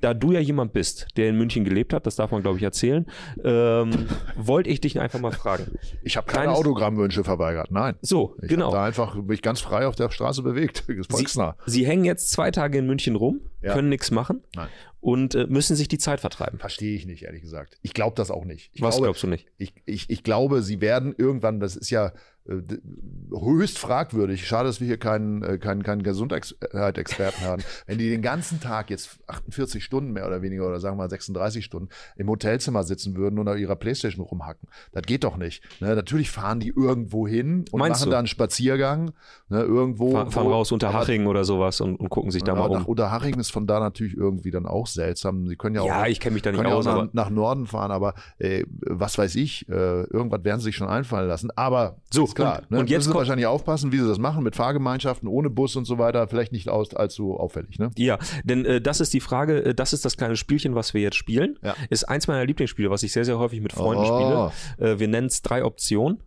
da 0.00 0.14
du 0.14 0.30
ja 0.30 0.38
jemand 0.38 0.72
bist, 0.72 1.08
der 1.16 1.28
in 1.28 1.36
München 1.36 1.64
gelebt 1.64 1.92
hat, 1.92 2.06
das 2.06 2.14
darf 2.14 2.30
man 2.30 2.42
glaube 2.42 2.58
ich 2.58 2.62
erzählen, 2.62 3.06
ähm, 3.42 3.90
wollte 4.36 4.70
ich 4.70 4.80
dich 4.80 5.00
einfach 5.00 5.18
mal 5.18 5.32
fragen. 5.32 5.66
Ich 6.04 6.16
habe 6.16 6.28
keine 6.28 6.44
Kleines... 6.44 6.60
Autogrammwünsche 6.60 7.24
verweigert, 7.24 7.72
nein. 7.72 7.96
So, 8.02 8.36
ich 8.40 8.48
genau. 8.48 8.70
Da 8.70 8.84
einfach 8.84 9.16
mich 9.16 9.42
ganz 9.42 9.60
frei 9.60 9.88
auf 9.88 9.96
der 9.96 10.10
Straße 10.10 10.44
bewegt. 10.44 10.84
Sie, 11.08 11.26
Sie, 11.66 11.84
hängen 11.84 12.04
jetzt 12.04 12.30
zwei 12.30 12.52
Tage 12.52 12.78
in 12.78 12.86
München 12.86 13.16
rum, 13.16 13.40
ja. 13.62 13.72
können 13.72 13.88
nichts 13.88 14.12
machen. 14.12 14.44
Nein 14.54 14.68
und 15.00 15.34
äh, 15.34 15.46
müssen 15.46 15.76
sich 15.76 15.88
die 15.88 15.98
Zeit 15.98 16.20
vertreiben. 16.20 16.58
Verstehe 16.58 16.96
ich 16.96 17.04
nicht, 17.04 17.24
ehrlich 17.24 17.42
gesagt. 17.42 17.76
Ich 17.82 17.92
glaube 17.92 18.16
das 18.16 18.30
auch 18.30 18.46
nicht. 18.46 18.70
Ich 18.72 18.80
Was 18.80 18.94
glaube, 18.94 19.08
glaubst 19.08 19.22
du 19.22 19.26
nicht? 19.26 19.46
Ich, 19.58 19.74
ich, 19.84 20.08
ich 20.08 20.22
glaube, 20.22 20.62
sie 20.62 20.80
werden 20.80 21.14
irgendwann, 21.14 21.60
das 21.60 21.76
ist 21.76 21.90
ja 21.90 22.12
höchst 22.46 23.78
fragwürdig. 23.78 24.46
Schade, 24.46 24.68
dass 24.68 24.78
wir 24.78 24.86
hier 24.86 24.98
keinen, 24.98 25.42
äh, 25.42 25.56
keinen, 25.56 25.82
keinen 25.82 26.02
Gesundheitsexperten 26.02 27.42
haben. 27.46 27.62
Wenn 27.86 27.96
die 27.96 28.10
den 28.10 28.20
ganzen 28.20 28.60
Tag 28.60 28.90
jetzt 28.90 29.18
48 29.26 29.82
Stunden 29.82 30.12
mehr 30.12 30.26
oder 30.26 30.42
weniger 30.42 30.66
oder 30.66 30.78
sagen 30.78 30.96
wir 30.96 31.04
mal 31.04 31.10
36 31.10 31.64
Stunden 31.64 31.88
im 32.16 32.28
Hotelzimmer 32.28 32.82
sitzen 32.82 33.16
würden 33.16 33.38
und 33.38 33.48
auf 33.48 33.56
ihrer 33.56 33.76
Playstation 33.76 34.24
rumhacken, 34.26 34.68
das 34.92 35.04
geht 35.04 35.24
doch 35.24 35.38
nicht. 35.38 35.64
Ne? 35.80 35.94
Natürlich 35.94 36.30
fahren 36.30 36.60
die 36.60 36.68
irgendwo 36.68 37.26
hin 37.26 37.64
und 37.70 37.78
Meinst 37.78 38.00
machen 38.00 38.10
du? 38.10 38.12
da 38.12 38.18
einen 38.18 38.26
Spaziergang. 38.26 39.12
Ne? 39.48 39.62
Irgendwo. 39.62 40.12
Fahr, 40.12 40.30
fahren 40.30 40.46
raus 40.48 40.70
unter 40.70 40.92
Haching 40.92 41.26
oder 41.26 41.44
sowas 41.44 41.80
und, 41.80 41.96
und 41.96 42.10
gucken 42.10 42.30
sich 42.30 42.42
da 42.42 42.54
mal 42.54 42.68
um. 42.68 42.84
Unter 42.84 43.10
Haching 43.10 43.38
ist 43.40 43.52
von 43.52 43.66
da 43.66 43.80
natürlich 43.80 44.16
irgendwie 44.16 44.50
dann 44.50 44.66
auch 44.66 44.86
seltsam. 44.86 45.48
Sie 45.48 45.56
können 45.56 45.76
ja 45.76 45.80
auch, 45.80 45.86
ja, 45.86 46.06
ich 46.06 46.20
kenne 46.20 46.34
mich 46.34 46.42
da 46.42 46.52
nicht 46.52 46.62
aus, 46.66 46.84
nach, 46.84 47.08
nach, 47.12 47.30
Norden 47.30 47.66
fahren, 47.66 47.90
aber 47.90 48.14
äh, 48.38 48.64
was 48.80 49.16
weiß 49.16 49.34
ich, 49.36 49.66
äh, 49.70 49.72
irgendwas 49.72 50.44
werden 50.44 50.60
sie 50.60 50.66
sich 50.66 50.76
schon 50.76 50.88
einfallen 50.88 51.26
lassen. 51.26 51.50
Aber 51.56 51.96
so, 52.12 52.33
ist 52.34 52.42
klar. 52.42 52.58
Und, 52.62 52.70
ne? 52.70 52.78
und 52.80 52.90
jetzt 52.90 53.06
müssen 53.06 53.18
wahrscheinlich 53.18 53.46
aufpassen, 53.46 53.92
wie 53.92 53.98
sie 53.98 54.06
das 54.06 54.18
machen 54.18 54.42
mit 54.42 54.56
Fahrgemeinschaften 54.56 55.28
ohne 55.28 55.50
Bus 55.50 55.76
und 55.76 55.84
so 55.84 55.98
weiter. 55.98 56.26
Vielleicht 56.28 56.52
nicht 56.52 56.68
aus, 56.68 56.94
allzu 56.94 57.34
auffällig. 57.34 57.78
Ne? 57.78 57.90
Ja, 57.96 58.18
denn 58.44 58.64
äh, 58.64 58.80
das 58.80 59.00
ist 59.00 59.12
die 59.14 59.20
Frage. 59.20 59.64
Äh, 59.64 59.74
das 59.74 59.92
ist 59.92 60.04
das 60.04 60.16
kleine 60.16 60.36
Spielchen, 60.36 60.74
was 60.74 60.94
wir 60.94 61.00
jetzt 61.00 61.16
spielen. 61.16 61.58
Ja. 61.62 61.74
Ist 61.90 62.04
eins 62.04 62.26
meiner 62.26 62.44
Lieblingsspiele, 62.44 62.90
was 62.90 63.02
ich 63.02 63.12
sehr 63.12 63.24
sehr 63.24 63.38
häufig 63.38 63.60
mit 63.60 63.72
Freunden 63.72 64.04
oh. 64.04 64.50
spiele. 64.76 64.92
Äh, 64.92 64.98
wir 64.98 65.08
nennen 65.08 65.28
es 65.28 65.42
drei 65.42 65.64
Optionen. 65.64 66.22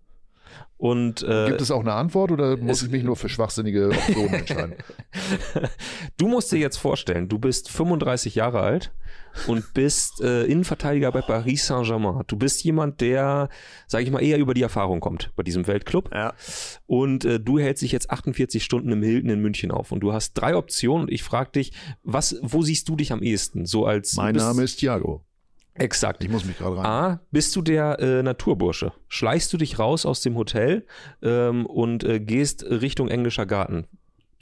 Und, 0.78 1.24
äh, 1.24 1.48
Gibt 1.48 1.62
es 1.62 1.72
auch 1.72 1.80
eine 1.80 1.94
Antwort 1.94 2.32
oder 2.32 2.56
muss 2.56 2.84
ich 2.84 2.92
mich 2.92 3.04
nur 3.04 3.16
für 3.16 3.30
schwachsinnige 3.30 3.90
Optionen 3.90 4.34
entscheiden? 4.36 4.76
du 6.18 6.28
musst 6.28 6.52
dir 6.52 6.60
jetzt 6.60 6.78
vorstellen, 6.78 7.28
du 7.30 7.40
bist 7.40 7.72
35 7.72 8.36
Jahre 8.36 8.62
alt 8.62 8.92
und 9.48 9.74
bist 9.74 10.22
äh, 10.22 10.44
Innenverteidiger 10.46 11.12
bei 11.12 11.22
Paris 11.22 11.68
Saint-Germain. 11.68 12.24
Du 12.28 12.38
bist 12.38 12.64
jemand, 12.64 13.02
der, 13.02 13.50
sage 13.88 14.04
ich 14.04 14.12
mal, 14.12 14.24
eher 14.24 14.38
über 14.38 14.54
die 14.54 14.62
Erfahrung 14.62 15.00
kommt 15.00 15.32
bei 15.36 15.44
diesem 15.44 15.68
Weltclub. 15.68 16.10
Ja. 16.14 16.34
Und 16.86 17.26
äh, 17.26 17.40
du 17.40 17.60
hältst 17.60 17.84
dich 17.84 17.92
jetzt 17.92 18.10
48 18.10 18.64
Stunden 18.64 18.92
im 18.92 19.04
Hilton 19.04 19.30
in 19.30 19.42
München 19.42 19.72
auf 19.72 19.92
und 19.92 20.00
du 20.00 20.14
hast 20.14 20.34
drei 20.34 20.56
Optionen 20.56 21.04
und 21.04 21.12
ich 21.12 21.24
frage 21.24 21.52
dich, 21.52 21.74
was, 22.04 22.38
wo 22.42 22.62
siehst 22.62 22.90
du 22.90 22.96
dich 22.96 23.12
am 23.12 23.22
ehesten? 23.22 23.66
So 23.66 23.86
als 23.86 24.16
mein 24.16 24.36
Name 24.36 24.64
ist 24.64 24.78
Thiago. 24.78 25.24
Exakt. 25.78 26.24
Ich 26.24 26.30
muss 26.30 26.46
mich 26.46 26.58
gerade 26.58 26.78
rein. 26.78 26.86
A, 26.86 27.20
bist 27.32 27.56
du 27.56 27.62
der 27.62 28.00
äh, 28.00 28.24
Naturbursche? 28.24 28.94
Schleichst 29.08 29.54
du 29.54 29.58
dich 29.58 29.78
raus 29.80 30.06
aus 30.06 30.22
dem 30.22 30.36
Hotel 30.36 30.86
ähm, 31.22 31.66
und 31.66 32.04
äh, 32.04 32.20
gehst 32.20 32.64
Richtung 32.64 33.10
englischer 33.10 33.46
Garten? 33.46 33.86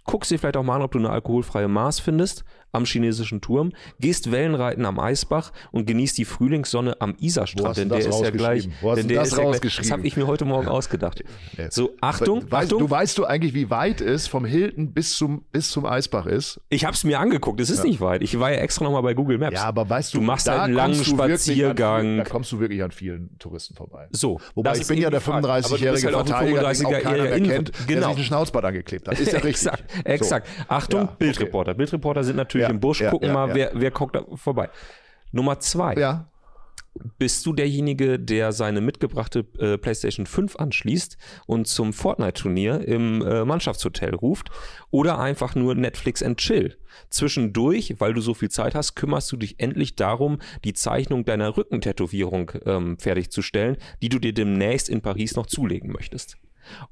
Guckst 0.06 0.32
dir 0.32 0.40
vielleicht 0.40 0.58
auch 0.58 0.64
mal 0.64 0.76
an, 0.76 0.82
ob 0.84 0.92
du 0.92 1.00
eine 1.00 1.10
alkoholfreie 1.10 1.68
Maß 1.68 2.00
findest 2.00 2.46
am 2.76 2.86
chinesischen 2.86 3.42
Turm, 3.42 3.72
gehst 4.00 4.32
Wellenreiten 4.32 4.86
am 4.86 5.00
Eisbach 5.00 5.52
und 5.72 5.86
genießt 5.86 6.18
die 6.18 6.26
Frühlingssonne 6.26 7.02
am 7.02 7.16
Isarstrand, 7.20 7.78
denn 7.78 7.90
der 7.90 8.00
ist 8.00 8.22
ja 8.22 8.30
gleich. 8.30 8.70
denn 8.96 9.08
der 9.08 9.22
das 9.22 9.30
ist 9.30 9.38
rausgeschrieben? 9.38 9.90
das 9.90 9.98
habe 9.98 10.08
ich 10.08 10.18
mir 10.18 10.28
heute 10.28 10.46
Morgen 10.46 10.68
ausgedacht. 10.68 11.24
So, 11.70 11.96
Achtung, 12.02 12.44
weißt, 12.52 12.66
Achtung. 12.66 12.80
Du 12.80 12.90
weißt 12.90 13.18
du 13.18 13.26
eigentlich, 13.26 13.54
wie 13.54 13.70
weit 13.70 14.02
es 14.02 14.28
vom 14.28 14.46
Hilton 14.46 14.94
bis 14.94 15.16
zum, 15.16 15.44
bis 15.52 15.72
zum 15.72 15.86
Eisbach 15.86 16.26
ist? 16.26 16.62
Ich 16.70 16.86
habe 16.86 16.94
es 16.94 17.04
mir 17.04 17.20
angeguckt, 17.20 17.60
es 17.60 17.70
ist 17.70 17.80
ja. 17.80 17.86
nicht 17.86 18.02
weit. 18.02 18.22
Ich 18.22 18.40
war 18.40 18.52
ja 18.52 18.60
extra 18.60 18.86
nochmal 18.86 19.04
bei 19.04 19.14
Google 19.14 19.38
Maps. 19.38 19.56
Ja, 19.56 19.64
aber 19.64 19.90
weißt 19.90 20.14
du, 20.14 20.20
du 20.20 20.24
machst 20.24 20.48
halt 20.48 20.62
einen 20.62 20.74
langen 20.74 21.04
Spaziergang. 21.04 22.02
Vielen, 22.02 22.18
da 22.18 22.24
kommst 22.24 22.52
du 22.52 22.60
wirklich 22.60 22.84
an 22.84 22.92
vielen 22.92 23.38
Touristen 23.40 23.76
vorbei. 23.76 24.08
So, 24.12 24.40
Wobei 24.54 24.78
ich 24.78 24.88
bin 24.88 25.00
ja 25.00 25.10
der 25.10 25.22
35-jährige 25.22 26.16
halt 26.16 26.28
Verteidiger, 26.28 26.74
den 26.74 26.86
auch 26.86 27.02
keiner 27.02 27.24
mehr 27.24 27.42
kennt, 27.42 27.72
genau. 27.88 28.00
der 28.02 28.10
sich 28.10 28.18
ein 28.18 28.24
Schnauzbart 28.24 28.66
angeklebt 28.66 29.08
hat. 29.08 29.20
Ist 29.26 29.32
ja 29.32 29.40
richtig. 29.40 29.56
Exakt, 29.56 29.84
exakt. 30.04 30.48
Achtung, 30.68 31.10
Bildreporter. 31.18 31.74
Bildreporter 31.74 32.24
sind 32.24 32.36
natürlich 32.36 32.65
im 32.70 32.80
Busch, 32.80 33.04
gucken 33.10 33.34
mal, 33.34 33.54
wer, 33.54 33.72
wer 33.74 33.92
guckt 33.92 34.16
da 34.16 34.26
vorbei. 34.36 34.70
Nummer 35.32 35.60
zwei. 35.60 35.96
Ja. 35.96 36.30
Bist 37.18 37.46
du 37.46 37.52
derjenige, 37.52 38.18
der 38.18 38.54
seine 38.54 38.80
mitgebrachte 38.80 39.46
äh, 39.60 39.78
PlayStation 39.78 40.26
5 40.26 40.56
anschließt 40.56 41.18
und 41.46 41.68
zum 41.68 41.92
Fortnite-Turnier 41.92 42.88
im 42.88 43.22
äh, 43.22 43.44
Mannschaftshotel 43.44 44.16
ruft? 44.16 44.50
Oder 44.92 45.20
einfach 45.20 45.56
nur 45.56 45.76
Netflix 45.76 46.24
and 46.24 46.38
Chill? 46.38 46.78
Zwischendurch, 47.10 47.96
weil 48.00 48.14
du 48.14 48.22
so 48.22 48.34
viel 48.34 48.50
Zeit 48.50 48.76
hast, 48.76 48.96
kümmerst 48.96 49.30
du 49.30 49.36
dich 49.36 49.60
endlich 49.60 49.98
darum, 49.98 50.40
die 50.64 50.74
Zeichnung 50.74 51.26
deiner 51.26 51.58
Rückentätowierung 51.58 52.54
ähm, 52.66 52.98
fertigzustellen, 52.98 53.76
die 54.02 54.08
du 54.08 54.20
dir 54.20 54.34
demnächst 54.34 54.88
in 54.88 55.02
Paris 55.02 55.36
noch 55.36 55.48
zulegen 55.48 55.92
möchtest. 55.92 56.38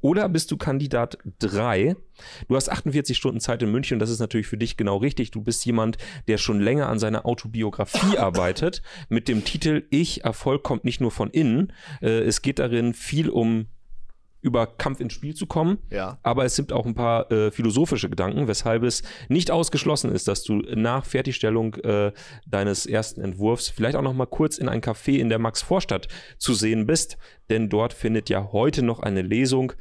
Oder 0.01 0.29
bist 0.29 0.51
du 0.51 0.57
Kandidat 0.57 1.17
3? 1.39 1.95
Du 2.47 2.55
hast 2.55 2.69
48 2.69 3.17
Stunden 3.17 3.39
Zeit 3.39 3.61
in 3.63 3.71
München 3.71 3.95
und 3.95 3.99
das 3.99 4.09
ist 4.09 4.19
natürlich 4.19 4.47
für 4.47 4.57
dich 4.57 4.77
genau 4.77 4.97
richtig. 4.97 5.31
Du 5.31 5.41
bist 5.41 5.65
jemand, 5.65 5.97
der 6.27 6.37
schon 6.37 6.59
länger 6.59 6.87
an 6.89 6.99
seiner 6.99 7.25
Autobiografie 7.25 8.17
arbeitet 8.17 8.81
mit 9.09 9.27
dem 9.27 9.43
Titel 9.43 9.83
Ich, 9.89 10.23
Erfolg 10.23 10.63
kommt 10.63 10.85
nicht 10.85 11.01
nur 11.01 11.11
von 11.11 11.29
innen. 11.29 11.73
Äh, 12.01 12.21
es 12.21 12.41
geht 12.41 12.59
darin 12.59 12.93
viel 12.93 13.29
um 13.29 13.67
über 14.43 14.67
Kampf 14.67 14.99
ins 14.99 15.13
Spiel 15.13 15.33
zu 15.33 15.47
kommen. 15.47 15.79
Ja. 15.89 16.19
Aber 16.21 16.45
es 16.45 16.55
sind 16.55 16.71
auch 16.73 16.85
ein 16.85 16.93
paar 16.93 17.31
äh, 17.31 17.49
philosophische 17.49 18.09
Gedanken, 18.09 18.47
weshalb 18.47 18.83
es 18.83 19.01
nicht 19.29 19.49
ausgeschlossen 19.49 20.11
ist, 20.11 20.27
dass 20.27 20.43
du 20.43 20.57
nach 20.75 21.05
Fertigstellung 21.05 21.75
äh, 21.75 22.11
deines 22.45 22.85
ersten 22.85 23.21
Entwurfs 23.21 23.69
vielleicht 23.69 23.95
auch 23.95 24.01
noch 24.01 24.13
mal 24.13 24.25
kurz 24.25 24.57
in 24.57 24.69
ein 24.69 24.81
Café 24.81 25.17
in 25.17 25.29
der 25.29 25.39
Max-Vorstadt 25.39 26.09
zu 26.37 26.53
sehen 26.53 26.85
bist, 26.85 27.17
denn 27.49 27.69
dort 27.69 27.93
findet 27.93 28.29
ja 28.29 28.51
heute 28.51 28.83
noch 28.83 28.99
eine 28.99 29.21
Lesung 29.21 29.73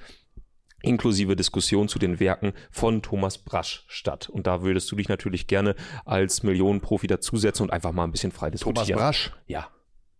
inklusive 0.82 1.36
Diskussion 1.36 1.88
zu 1.88 1.98
den 1.98 2.20
Werken 2.20 2.52
von 2.70 3.02
Thomas 3.02 3.38
Brasch 3.38 3.84
statt. 3.88 4.28
Und 4.28 4.46
da 4.46 4.62
würdest 4.62 4.90
du 4.90 4.96
dich 4.96 5.08
natürlich 5.08 5.46
gerne 5.46 5.74
als 6.04 6.42
Millionenprofi 6.42 7.06
dazusetzen 7.06 7.64
und 7.64 7.72
einfach 7.72 7.92
mal 7.92 8.04
ein 8.04 8.12
bisschen 8.12 8.32
frei 8.32 8.50
diskutieren. 8.50 8.86
Thomas 8.86 9.00
Brasch? 9.00 9.32
Ja. 9.46 9.68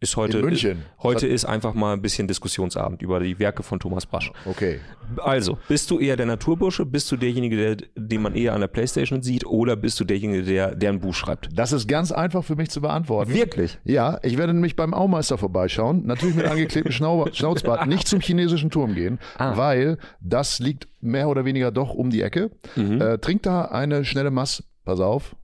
Ist 0.02 0.16
heute, 0.16 0.38
in 0.38 0.44
München. 0.46 0.70
Ist, 0.78 1.04
heute 1.04 1.26
ist 1.28 1.44
einfach 1.44 1.74
mal 1.74 1.92
ein 1.92 2.02
bisschen 2.02 2.26
Diskussionsabend 2.26 3.02
über 3.02 3.20
die 3.20 3.38
Werke 3.38 3.62
von 3.62 3.78
Thomas 3.78 4.04
Brasch. 4.04 4.32
Okay. 4.46 4.80
Also, 5.18 5.58
bist 5.68 5.92
du 5.92 6.00
eher 6.00 6.16
der 6.16 6.26
Naturbursche? 6.26 6.84
Bist 6.84 7.12
du 7.12 7.16
derjenige, 7.16 7.56
der, 7.56 7.86
den 7.94 8.20
man 8.20 8.34
eher 8.34 8.54
an 8.54 8.60
der 8.60 8.66
Playstation 8.66 9.22
sieht? 9.22 9.46
Oder 9.46 9.76
bist 9.76 10.00
du 10.00 10.04
derjenige, 10.04 10.42
der, 10.42 10.74
der 10.74 10.90
ein 10.90 10.98
Buch 10.98 11.14
schreibt? 11.14 11.50
Das 11.56 11.72
ist 11.72 11.86
ganz 11.86 12.10
einfach 12.10 12.42
für 12.42 12.56
mich 12.56 12.70
zu 12.70 12.80
beantworten. 12.80 13.32
Wirklich? 13.32 13.78
Ja, 13.84 14.18
ich 14.24 14.38
werde 14.38 14.52
nämlich 14.52 14.74
beim 14.74 14.92
Aumeister 14.92 15.38
vorbeischauen. 15.38 16.04
Natürlich 16.04 16.34
mit 16.34 16.46
angeklebtem 16.46 16.90
Schnau 16.90 17.28
Schnauzbart. 17.32 17.86
Nicht 17.86 18.08
zum 18.08 18.20
chinesischen 18.20 18.70
Turm 18.70 18.94
gehen, 18.94 19.20
ah. 19.38 19.56
weil 19.56 19.98
das 20.20 20.58
liegt 20.58 20.88
mehr 21.00 21.28
oder 21.28 21.44
weniger 21.44 21.70
doch 21.70 21.94
um 21.94 22.10
die 22.10 22.22
Ecke. 22.22 22.50
Mhm. 22.74 23.00
Äh, 23.00 23.18
trink 23.18 23.44
da 23.44 23.66
eine 23.66 24.04
schnelle 24.04 24.32
Mass. 24.32 24.64
Pass 24.84 24.98
auf, 24.98 25.36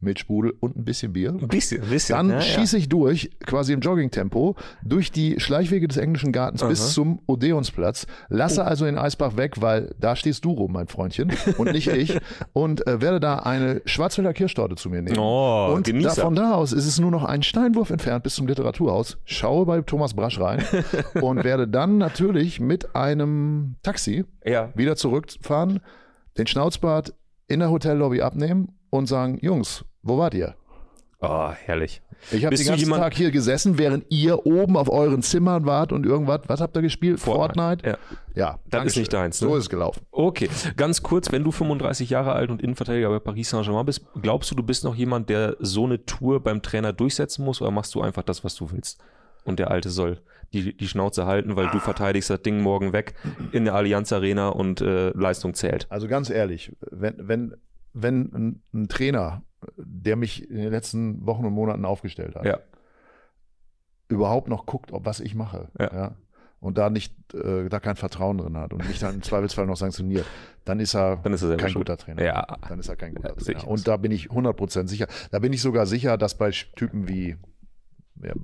mit 0.00 0.18
Sprudel 0.18 0.52
und 0.60 0.76
ein 0.76 0.84
bisschen 0.84 1.12
Bier. 1.12 1.30
Ein 1.30 1.48
bisschen, 1.48 1.82
ein 1.82 1.90
bisschen. 1.90 2.16
Dann 2.16 2.30
ja, 2.30 2.40
schieße 2.40 2.76
ich 2.76 2.88
durch, 2.88 3.30
quasi 3.44 3.72
im 3.72 3.80
Joggingtempo, 3.80 4.56
durch 4.82 5.10
die 5.10 5.40
Schleichwege 5.40 5.88
des 5.88 5.96
englischen 5.96 6.32
Gartens 6.32 6.62
Aha. 6.62 6.68
bis 6.68 6.92
zum 6.92 7.20
Odeonsplatz. 7.26 8.06
Lasse 8.28 8.60
oh. 8.60 8.64
also 8.64 8.84
den 8.84 8.98
Eisbach 8.98 9.36
weg, 9.36 9.60
weil 9.60 9.94
da 9.98 10.14
stehst 10.14 10.44
du 10.44 10.52
rum, 10.52 10.72
mein 10.72 10.86
Freundchen, 10.88 11.32
und 11.56 11.72
nicht 11.72 11.88
ich. 11.88 12.18
Und 12.52 12.86
äh, 12.86 13.00
werde 13.00 13.20
da 13.20 13.36
eine 13.36 13.82
Schwarzwälder 13.86 14.32
Kirschtorte 14.32 14.76
zu 14.76 14.90
mir 14.90 15.02
nehmen. 15.02 15.18
Oh, 15.18 15.72
und 15.74 15.88
da, 16.04 16.10
von 16.10 16.34
da 16.34 16.54
aus 16.54 16.72
ist 16.72 16.86
es 16.86 16.98
nur 16.98 17.10
noch 17.10 17.24
ein 17.24 17.42
Steinwurf 17.42 17.90
entfernt 17.90 18.22
bis 18.22 18.34
zum 18.34 18.46
Literaturhaus. 18.46 19.18
Schaue 19.24 19.66
bei 19.66 19.80
Thomas 19.82 20.14
Brasch 20.14 20.40
rein 20.40 20.62
und 21.20 21.44
werde 21.44 21.68
dann 21.68 21.98
natürlich 21.98 22.60
mit 22.60 22.94
einem 22.94 23.76
Taxi 23.82 24.24
ja. 24.44 24.70
wieder 24.74 24.96
zurückfahren, 24.96 25.80
den 26.38 26.46
Schnauzbart 26.46 27.14
in 27.48 27.60
der 27.60 27.70
Hotellobby 27.70 28.22
abnehmen 28.22 28.75
und 28.90 29.06
sagen, 29.06 29.38
Jungs, 29.40 29.84
wo 30.02 30.18
wart 30.18 30.34
ihr? 30.34 30.54
Oh, 31.20 31.50
herrlich. 31.50 32.02
Ich 32.30 32.44
habe 32.44 32.56
den 32.56 32.66
ganzen 32.66 32.90
Tag 32.90 33.14
hier 33.14 33.30
gesessen, 33.30 33.78
während 33.78 34.04
ihr 34.10 34.46
oben 34.46 34.76
auf 34.76 34.90
euren 34.90 35.22
Zimmern 35.22 35.64
wart 35.64 35.92
und 35.92 36.04
irgendwas, 36.04 36.40
was 36.46 36.60
habt 36.60 36.76
ihr 36.76 36.82
gespielt? 36.82 37.20
Fortnite? 37.20 37.84
Fortnite? 37.84 37.98
Ja. 38.34 38.52
Ja. 38.52 38.58
Das 38.68 38.86
ist 38.86 38.96
nicht 38.96 39.12
deins. 39.12 39.40
Ne? 39.40 39.48
So 39.48 39.56
ist 39.56 39.64
es 39.64 39.70
gelaufen. 39.70 40.04
Okay. 40.10 40.48
Ganz 40.76 41.02
kurz, 41.02 41.30
wenn 41.32 41.44
du 41.44 41.52
35 41.52 42.10
Jahre 42.10 42.32
alt 42.32 42.50
und 42.50 42.62
Innenverteidiger 42.62 43.08
bei 43.10 43.18
Paris 43.18 43.50
Saint-Germain 43.50 43.86
bist, 43.86 44.02
glaubst 44.20 44.50
du, 44.50 44.54
du 44.54 44.62
bist 44.62 44.84
noch 44.84 44.94
jemand, 44.94 45.28
der 45.28 45.56
so 45.60 45.84
eine 45.84 46.04
Tour 46.04 46.42
beim 46.42 46.62
Trainer 46.62 46.92
durchsetzen 46.92 47.44
muss 47.44 47.60
oder 47.62 47.70
machst 47.70 47.94
du 47.94 48.02
einfach 48.02 48.22
das, 48.22 48.44
was 48.44 48.54
du 48.54 48.70
willst? 48.72 49.00
Und 49.44 49.58
der 49.58 49.70
Alte 49.70 49.90
soll 49.90 50.20
die, 50.52 50.76
die 50.76 50.88
Schnauze 50.88 51.26
halten, 51.26 51.56
weil 51.56 51.66
ah. 51.66 51.72
du 51.72 51.78
verteidigst 51.78 52.30
das 52.30 52.42
Ding 52.42 52.60
morgen 52.60 52.92
weg 52.92 53.14
in 53.52 53.64
der 53.64 53.74
Allianz 53.74 54.12
Arena 54.12 54.48
und 54.48 54.80
äh, 54.80 55.10
Leistung 55.10 55.54
zählt. 55.54 55.86
Also 55.88 56.08
ganz 56.08 56.30
ehrlich, 56.30 56.72
wenn, 56.90 57.14
wenn 57.18 57.54
wenn 57.96 58.32
ein, 58.32 58.62
ein, 58.74 58.88
Trainer, 58.88 59.42
der 59.76 60.16
mich 60.16 60.48
in 60.50 60.56
den 60.56 60.70
letzten 60.70 61.26
Wochen 61.26 61.44
und 61.44 61.52
Monaten 61.52 61.84
aufgestellt 61.84 62.36
hat, 62.36 62.44
ja. 62.44 62.58
überhaupt 64.08 64.48
noch 64.48 64.66
guckt, 64.66 64.92
ob 64.92 65.06
was 65.06 65.20
ich 65.20 65.34
mache, 65.34 65.68
ja. 65.78 65.92
ja 65.92 66.16
und 66.60 66.78
da 66.78 66.90
nicht, 66.90 67.14
äh, 67.34 67.68
da 67.68 67.80
kein 67.80 67.96
Vertrauen 67.96 68.38
drin 68.38 68.56
hat 68.56 68.72
und 68.72 68.86
mich 68.88 68.98
dann 68.98 69.14
im 69.14 69.22
Zweifelsfall 69.22 69.66
noch 69.66 69.76
sanktioniert, 69.76 70.26
dann 70.64 70.80
ist 70.80 70.94
er, 70.94 71.16
dann 71.16 71.32
ist 71.32 71.42
er 71.42 71.56
kein 71.56 71.74
guter 71.74 71.96
Trainer. 71.96 72.24
Ja. 72.24 72.46
Dann 72.68 72.78
ist 72.80 72.88
er 72.88 72.96
kein 72.96 73.14
guter 73.14 73.36
Trainer. 73.36 73.68
Und 73.68 73.86
da 73.86 73.96
bin 73.96 74.10
ich 74.10 74.30
100% 74.30 74.88
sicher. 74.88 75.06
Da 75.30 75.38
bin 75.38 75.52
ich 75.52 75.62
sogar 75.62 75.86
sicher, 75.86 76.16
dass 76.16 76.36
bei 76.36 76.50
Typen 76.50 77.08
wie 77.08 77.36
ja, 78.22 78.34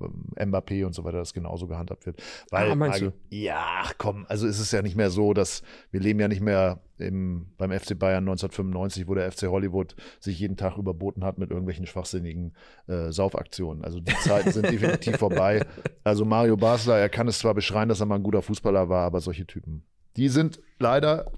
Mbappé 0.44 0.84
und 0.84 0.94
so 0.94 1.04
weiter 1.04 1.18
das 1.18 1.32
genauso 1.32 1.66
gehandhabt 1.66 2.06
wird. 2.06 2.22
Weil, 2.50 2.70
ah, 2.70 2.74
meinst 2.74 3.00
du? 3.00 3.12
Ja, 3.30 3.84
komm, 3.98 4.26
also 4.28 4.46
ist 4.46 4.58
es 4.58 4.70
ja 4.70 4.82
nicht 4.82 4.96
mehr 4.96 5.10
so, 5.10 5.34
dass 5.34 5.62
wir 5.90 6.00
leben 6.00 6.20
ja 6.20 6.28
nicht 6.28 6.40
mehr 6.42 6.80
im, 6.98 7.46
beim 7.58 7.70
FC 7.72 7.98
Bayern 7.98 8.24
1995, 8.24 9.08
wo 9.08 9.14
der 9.14 9.30
FC 9.30 9.44
Hollywood 9.44 9.96
sich 10.20 10.38
jeden 10.38 10.56
Tag 10.56 10.76
überboten 10.76 11.24
hat 11.24 11.38
mit 11.38 11.50
irgendwelchen 11.50 11.86
schwachsinnigen 11.86 12.54
äh, 12.86 13.10
Saufaktionen. 13.10 13.84
Also 13.84 14.00
die 14.00 14.14
Zeiten 14.16 14.52
sind 14.52 14.70
definitiv 14.70 15.16
vorbei. 15.16 15.66
Also 16.04 16.24
Mario 16.24 16.56
Basler, 16.56 16.98
er 16.98 17.08
kann 17.08 17.28
es 17.28 17.38
zwar 17.38 17.54
beschreien, 17.54 17.88
dass 17.88 18.00
er 18.00 18.06
mal 18.06 18.16
ein 18.16 18.24
guter 18.24 18.42
Fußballer 18.42 18.88
war, 18.88 19.06
aber 19.06 19.20
solche 19.20 19.46
Typen, 19.46 19.84
die 20.16 20.28
sind 20.28 20.60
leider 20.80 21.30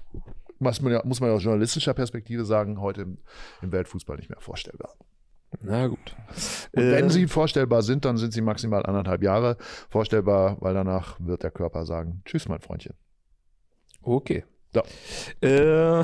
muss 0.59 0.81
man 0.81 0.93
ja, 0.93 1.01
muss 1.05 1.19
man 1.19 1.29
ja 1.29 1.35
aus 1.35 1.43
journalistischer 1.43 1.93
Perspektive 1.93 2.45
sagen, 2.45 2.79
heute 2.81 3.01
im, 3.01 3.17
im 3.61 3.71
Weltfußball 3.71 4.17
nicht 4.17 4.29
mehr 4.29 4.39
vorstellbar. 4.39 4.95
Na 5.61 5.87
gut. 5.87 6.15
Und 6.73 6.83
äh, 6.83 6.91
wenn 6.91 7.09
sie 7.09 7.27
vorstellbar 7.27 7.81
sind, 7.81 8.05
dann 8.05 8.17
sind 8.17 8.33
sie 8.33 8.41
maximal 8.41 8.85
anderthalb 8.85 9.23
Jahre 9.23 9.57
vorstellbar, 9.89 10.57
weil 10.59 10.73
danach 10.73 11.17
wird 11.19 11.43
der 11.43 11.51
Körper 11.51 11.85
sagen, 11.85 12.21
tschüss, 12.25 12.47
mein 12.47 12.61
Freundchen. 12.61 12.93
Okay. 14.01 14.43
Ja. 14.75 14.83
Äh. 15.41 16.03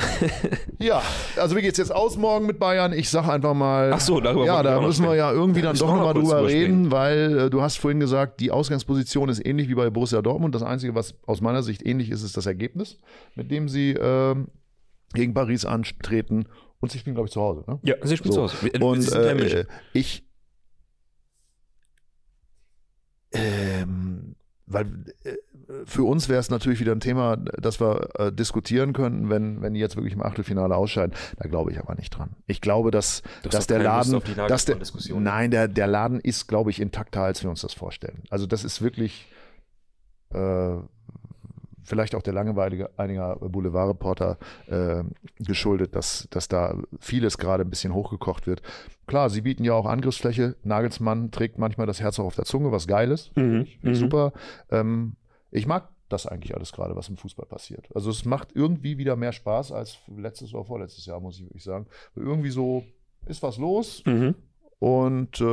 ja, 0.80 1.02
also 1.36 1.56
wie 1.56 1.62
geht's 1.62 1.78
jetzt 1.78 1.94
aus 1.94 2.18
morgen 2.18 2.46
mit 2.46 2.58
Bayern? 2.58 2.94
Ich 2.94 3.10
sag 3.10 3.28
einfach 3.28 3.54
mal. 3.54 3.92
Ach 3.94 4.00
so, 4.00 4.20
darüber 4.22 4.46
Ja, 4.46 4.64
da 4.64 4.80
müssen 4.80 5.06
wir 5.06 5.16
ja 5.16 5.32
irgendwie 5.32 5.62
dann 5.62 5.76
doch 5.76 5.94
nochmal 5.94 6.14
drüber 6.14 6.46
reden, 6.48 6.92
weil 6.92 7.38
äh, 7.38 7.50
du 7.50 7.62
hast 7.62 7.78
vorhin 7.78 8.00
gesagt, 8.00 8.40
die 8.40 8.52
Ausgangsposition 8.52 9.30
ist 9.30 9.46
ähnlich 9.46 9.68
wie 9.68 9.76
bei 9.76 9.90
Borussia 9.90 10.22
Dortmund. 10.22 10.56
Das 10.56 10.64
Einzige, 10.64 10.96
was 10.96 11.16
aus 11.26 11.42
meiner 11.42 11.64
Sicht 11.64 11.86
ähnlich 11.86 12.10
ist, 12.10 12.24
ist 12.24 12.38
das 12.38 12.46
Ergebnis, 12.46 12.98
mit 13.36 13.52
dem 13.52 13.68
sie 13.68 13.92
äh, 13.92 14.36
gegen 15.14 15.34
Paris 15.34 15.66
antreten. 15.66 16.46
Und 16.82 16.92
sie 16.92 17.00
spielen, 17.00 17.16
glaube 17.16 17.28
ich, 17.28 17.34
zu 17.34 17.42
Hause. 17.42 17.64
Ne? 17.68 17.80
Ja, 17.84 17.96
sie 18.04 18.18
spielen 18.18 18.34
so. 18.34 18.48
zu 18.48 18.54
Hause. 18.54 18.72
Wir, 18.74 18.82
Und 18.82 19.12
äh, 19.14 19.66
ich. 19.94 20.26
Ähm, 23.32 24.36
weil 24.66 24.86
äh, 25.24 25.36
für 25.86 26.04
uns 26.04 26.28
wäre 26.28 26.40
es 26.40 26.50
natürlich 26.50 26.80
wieder 26.80 26.92
ein 26.92 27.00
Thema, 27.00 27.38
das 27.38 27.80
wir 27.80 28.10
äh, 28.16 28.32
diskutieren 28.32 28.94
könnten, 28.94 29.30
wenn, 29.30 29.62
wenn 29.62 29.74
die 29.74 29.80
jetzt 29.80 29.96
wirklich 29.96 30.14
im 30.14 30.24
Achtelfinale 30.24 30.76
ausscheiden. 30.76 31.16
Da 31.38 31.48
glaube 31.48 31.72
ich 31.72 31.80
aber 31.80 31.96
nicht 31.96 32.10
dran. 32.10 32.32
Ich 32.48 32.62
glaube, 32.62 32.92
dass, 32.92 33.22
dass 33.50 33.68
der 33.68 33.80
Laden, 33.80 34.22
dass 34.48 34.66
der, 34.66 34.78
nein, 35.16 35.52
der, 35.52 35.68
der 35.68 35.88
Laden 35.88 36.20
ist, 36.20 36.48
glaube 36.48 36.72
ich, 36.72 36.82
intakter, 36.82 37.22
als 37.22 37.44
wir 37.44 37.50
uns 37.50 37.62
das 37.62 37.74
vorstellen. 37.74 38.24
Also 38.30 38.48
das 38.48 38.64
ist 38.64 38.82
wirklich 38.82 39.28
äh, 40.34 40.78
vielleicht 41.84 42.16
auch 42.16 42.22
der 42.22 42.34
Langeweile 42.34 42.90
einiger 42.98 43.36
Boulevardreporter 43.38 44.38
äh, 44.68 45.04
geschuldet, 45.40 45.96
dass, 45.96 46.28
dass 46.32 46.48
da 46.48 46.78
vieles 47.00 47.38
gerade 47.38 47.64
ein 47.64 47.70
bisschen 47.70 47.94
hochgekocht 47.94 48.48
wird. 48.48 48.62
Klar, 49.08 49.30
sie 49.30 49.42
bieten 49.42 49.64
ja 49.64 49.74
auch 49.74 49.86
Angriffsfläche. 49.86 50.56
Nagelsmann 50.64 51.32
trägt 51.32 51.58
manchmal 51.58 51.88
das 51.88 52.00
Herz 52.00 52.20
auch 52.20 52.26
auf 52.26 52.36
der 52.36 52.46
Zunge, 52.46 52.72
was 52.72 52.88
geil 52.88 53.12
ist. 53.12 53.36
Mhm. 53.36 53.68
mhm. 53.82 53.96
Super. 53.96 54.34
Ähm, 54.70 55.16
ich 55.52 55.68
mag 55.68 55.90
das 56.10 56.28
eigentlich 56.28 56.56
alles 56.56 56.72
gerade, 56.72 56.96
was 56.96 57.10
im 57.10 57.18
Fußball 57.18 57.46
passiert. 57.46 57.88
Also 57.96 58.10
es 58.10 58.26
macht 58.26 58.50
irgendwie 58.54 58.98
wieder 58.98 59.16
mehr 59.16 59.32
Spaß 59.32 59.72
als 59.72 60.00
letztes 60.08 60.54
oder 60.54 60.66
vorletztes 60.66 61.06
Jahr, 61.06 61.20
muss 61.20 61.38
ich 61.38 61.46
wirklich 61.46 61.64
sagen. 61.64 61.88
Irgendwie 62.16 62.52
so 62.52 62.84
ist 63.26 63.44
was 63.44 63.58
los 63.58 64.04
mhm. 64.06 64.36
und 64.80 65.40
äh, 65.42 65.44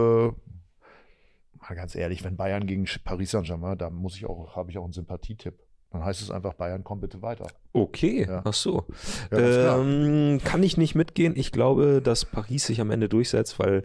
mal 1.61 1.75
ganz 1.75 1.95
ehrlich, 1.95 2.25
wenn 2.25 2.37
Bayern 2.37 2.67
gegen 2.67 2.87
Paris 3.05 3.33
Saint-Germain, 3.33 3.79
da 3.79 3.91
muss 3.91 4.17
ich 4.17 4.27
auch, 4.27 4.57
habe 4.57 4.71
ich 4.71 4.79
auch 4.79 4.85
einen 4.85 4.93
Sympathietipp. 4.93 5.59
Dann 5.91 6.05
heißt 6.05 6.21
es 6.21 6.31
einfach, 6.31 6.55
Bayern 6.55 6.85
kommt 6.85 7.01
bitte 7.01 7.23
weiter. 7.23 7.47
Okay, 7.73 8.27
ja. 8.29 8.43
ach 8.45 8.53
so. 8.53 8.87
Ja, 9.31 9.79
ähm, 9.79 10.39
kann 10.45 10.63
ich 10.63 10.77
nicht 10.77 10.95
mitgehen. 10.95 11.35
Ich 11.35 11.51
glaube, 11.51 12.03
dass 12.03 12.27
Paris 12.27 12.67
sich 12.67 12.81
am 12.81 12.91
Ende 12.91 13.09
durchsetzt, 13.09 13.59
weil 13.59 13.85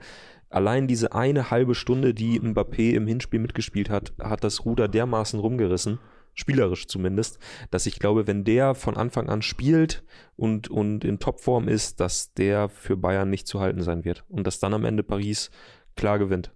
allein 0.50 0.88
diese 0.88 1.14
eine 1.14 1.50
halbe 1.50 1.76
Stunde, 1.76 2.14
die 2.14 2.40
Mbappé 2.40 2.92
im 2.94 3.08
Hinspiel 3.08 3.40
mitgespielt 3.40 3.90
hat, 3.90 4.14
hat 4.22 4.44
das 4.44 4.66
Ruder 4.66 4.90
dermaßen 4.90 5.40
rumgerissen, 5.40 6.00
spielerisch 6.34 6.88
zumindest, 6.88 7.40
dass 7.72 7.86
ich 7.86 8.00
glaube, 8.00 8.28
wenn 8.28 8.44
der 8.44 8.76
von 8.76 8.98
Anfang 8.98 9.30
an 9.30 9.42
spielt 9.42 10.04
und, 10.36 10.70
und 10.70 11.06
in 11.06 11.20
Topform 11.20 11.70
ist, 11.70 12.02
dass 12.02 12.34
der 12.34 12.68
für 12.68 12.98
Bayern 12.98 13.30
nicht 13.30 13.48
zu 13.48 13.62
halten 13.62 13.82
sein 13.82 14.04
wird 14.04 14.26
und 14.28 14.46
dass 14.46 14.60
dann 14.60 14.74
am 14.74 14.84
Ende 14.84 15.04
Paris 15.04 15.52
klar 15.96 16.20
gewinnt. 16.20 16.52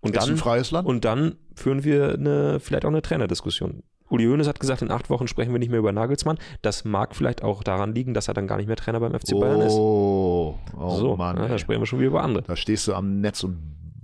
Und 0.00 0.16
ist 0.16 0.22
dann, 0.22 0.30
ein 0.34 0.36
freies 0.36 0.72
Land. 0.72 0.88
Und 0.88 1.04
dann 1.04 1.36
führen 1.54 1.84
wir 1.84 2.14
eine, 2.14 2.58
vielleicht 2.58 2.84
auch 2.84 2.90
eine 2.90 3.02
Trainerdiskussion. 3.02 3.84
Uli 4.12 4.26
Hoeneß 4.26 4.46
hat 4.46 4.60
gesagt, 4.60 4.82
in 4.82 4.90
acht 4.90 5.08
Wochen 5.08 5.26
sprechen 5.26 5.52
wir 5.52 5.58
nicht 5.58 5.70
mehr 5.70 5.78
über 5.78 5.90
Nagelsmann. 5.90 6.38
Das 6.60 6.84
mag 6.84 7.16
vielleicht 7.16 7.42
auch 7.42 7.62
daran 7.62 7.94
liegen, 7.94 8.12
dass 8.12 8.28
er 8.28 8.34
dann 8.34 8.46
gar 8.46 8.58
nicht 8.58 8.66
mehr 8.66 8.76
Trainer 8.76 9.00
beim 9.00 9.18
FC 9.18 9.30
Bayern 9.40 9.62
ist. 9.62 9.72
Oh, 9.72 10.58
oh 10.78 10.96
so, 10.96 11.16
Mann. 11.16 11.38
Ja, 11.38 11.48
da 11.48 11.58
sprechen 11.58 11.80
wir 11.80 11.86
schon 11.86 11.98
wieder 11.98 12.08
über 12.08 12.22
andere. 12.22 12.44
Da 12.44 12.54
stehst 12.54 12.86
du 12.86 12.94
am 12.94 13.22
Netz 13.22 13.42
und 13.42 13.56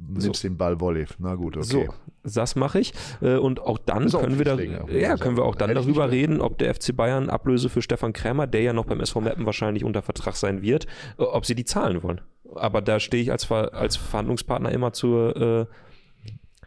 nimmst 0.08 0.40
so. 0.40 0.48
den 0.48 0.56
Ball 0.56 0.80
Volley. 0.80 1.04
Na 1.18 1.34
gut, 1.34 1.58
okay. 1.58 1.66
So, 1.66 1.84
das 2.24 2.56
mache 2.56 2.80
ich. 2.80 2.94
Äh, 3.20 3.36
und 3.36 3.60
auch 3.60 3.76
dann 3.76 4.08
können 4.08 4.38
wir 4.38 4.46
da, 4.46 4.58
ja, 4.58 5.18
können 5.18 5.36
wir 5.36 5.44
auch 5.44 5.56
dann 5.56 5.74
darüber 5.74 6.10
reden, 6.10 6.40
ob 6.40 6.56
der 6.56 6.74
FC 6.74 6.96
Bayern 6.96 7.28
Ablöse 7.28 7.68
für 7.68 7.82
Stefan 7.82 8.14
Krämer, 8.14 8.46
der 8.46 8.62
ja 8.62 8.72
noch 8.72 8.86
beim 8.86 9.00
SV 9.00 9.20
Meppen 9.20 9.44
wahrscheinlich 9.44 9.84
unter 9.84 10.00
Vertrag 10.00 10.36
sein 10.36 10.62
wird, 10.62 10.86
äh, 11.18 11.22
ob 11.22 11.44
sie 11.44 11.54
die 11.54 11.66
zahlen 11.66 12.02
wollen. 12.02 12.22
Aber 12.54 12.80
da 12.80 12.98
stehe 12.98 13.22
ich 13.22 13.30
als, 13.30 13.50
als 13.52 13.96
Verhandlungspartner 13.98 14.72
immer 14.72 14.94
zur 14.94 15.36
äh, 15.36 15.66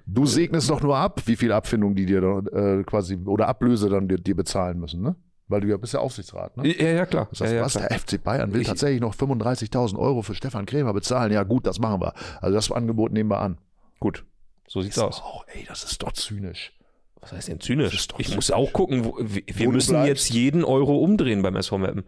Du 0.06 0.26
segnest 0.26 0.70
doch 0.70 0.82
nur 0.82 0.98
ab, 0.98 1.22
wie 1.26 1.36
viel 1.36 1.52
Abfindung 1.52 1.96
die 1.96 2.06
dir 2.06 2.22
äh, 2.54 2.84
quasi 2.84 3.18
oder 3.18 3.48
Ablöse 3.48 3.90
dann 3.90 4.08
dir, 4.08 4.18
dir, 4.18 4.36
bezahlen 4.36 4.80
müssen, 4.80 5.02
ne? 5.02 5.16
Weil 5.48 5.62
du 5.62 5.68
ja 5.68 5.78
bist 5.78 5.94
ja 5.94 6.00
Aufsichtsrat, 6.00 6.56
ne? 6.58 6.68
Ja, 6.68 6.90
ja, 6.90 7.06
klar. 7.06 7.28
Das 7.30 7.42
heißt, 7.42 7.52
ja, 7.52 7.58
ja, 7.60 7.66
was, 7.66 7.74
klar. 7.74 7.88
der 7.90 8.00
FC 8.00 8.24
Bayern 8.24 8.54
will 8.54 8.62
ich, 8.62 8.68
tatsächlich 8.68 9.02
noch 9.02 9.16
35.000 9.16 9.98
Euro 9.98 10.22
für 10.22 10.34
Stefan 10.34 10.66
Krämer 10.66 10.94
bezahlen. 10.94 11.32
Ja, 11.32 11.44
gut, 11.44 11.68
das 11.68 11.80
machen 11.80 12.02
wir. 12.02 12.14
Also 12.40 12.56
das 12.56 12.72
Angebot 12.72 13.12
nehmen 13.12 13.30
wir 13.30 13.40
an. 13.40 13.58
Gut, 14.00 14.26
so 14.68 14.82
sieht's 14.82 14.98
ist 14.98 15.04
aus. 15.04 15.22
Auch, 15.22 15.46
ey, 15.48 15.66
das 15.68 15.84
ist 15.84 16.02
doch 16.02 16.14
zynisch. 16.14 16.74
Was 17.20 17.34
heißt 17.34 17.50
denn 17.50 17.60
zynisch? 17.60 17.94
Ich 17.94 18.08
zynisch. 18.08 18.36
muss 18.36 18.52
auch 18.52 18.74
gucken, 18.74 19.06
wo, 19.06 19.18
wir, 19.20 19.44
wo 19.58 19.72
müssen 19.72 20.04
jetzt 20.06 20.30
jeden 20.30 20.64
Euro 20.64 20.98
umdrehen 20.98 21.42
beim 21.42 21.56
SV 21.56 21.78
Mappen. 21.78 22.04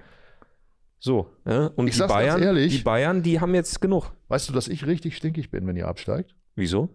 So, 0.98 1.28
ja? 1.46 1.68
und 1.76 1.88
ich 1.88 1.98
die 1.98 2.08
Bayern, 2.08 2.42
ehrlich, 2.42 2.78
die 2.78 2.82
Bayern, 2.82 3.24
die 3.24 3.42
haben 3.42 3.54
jetzt 3.54 3.82
genug. 3.82 4.14
Weißt 4.30 4.48
du, 4.48 4.54
dass 4.54 4.70
ich 4.70 4.88
richtig 4.88 5.18
stinkig 5.18 5.52
bin, 5.52 5.68
wenn 5.68 5.76
ihr 5.76 5.88
absteigt? 5.88 6.34
Wieso? 6.56 6.90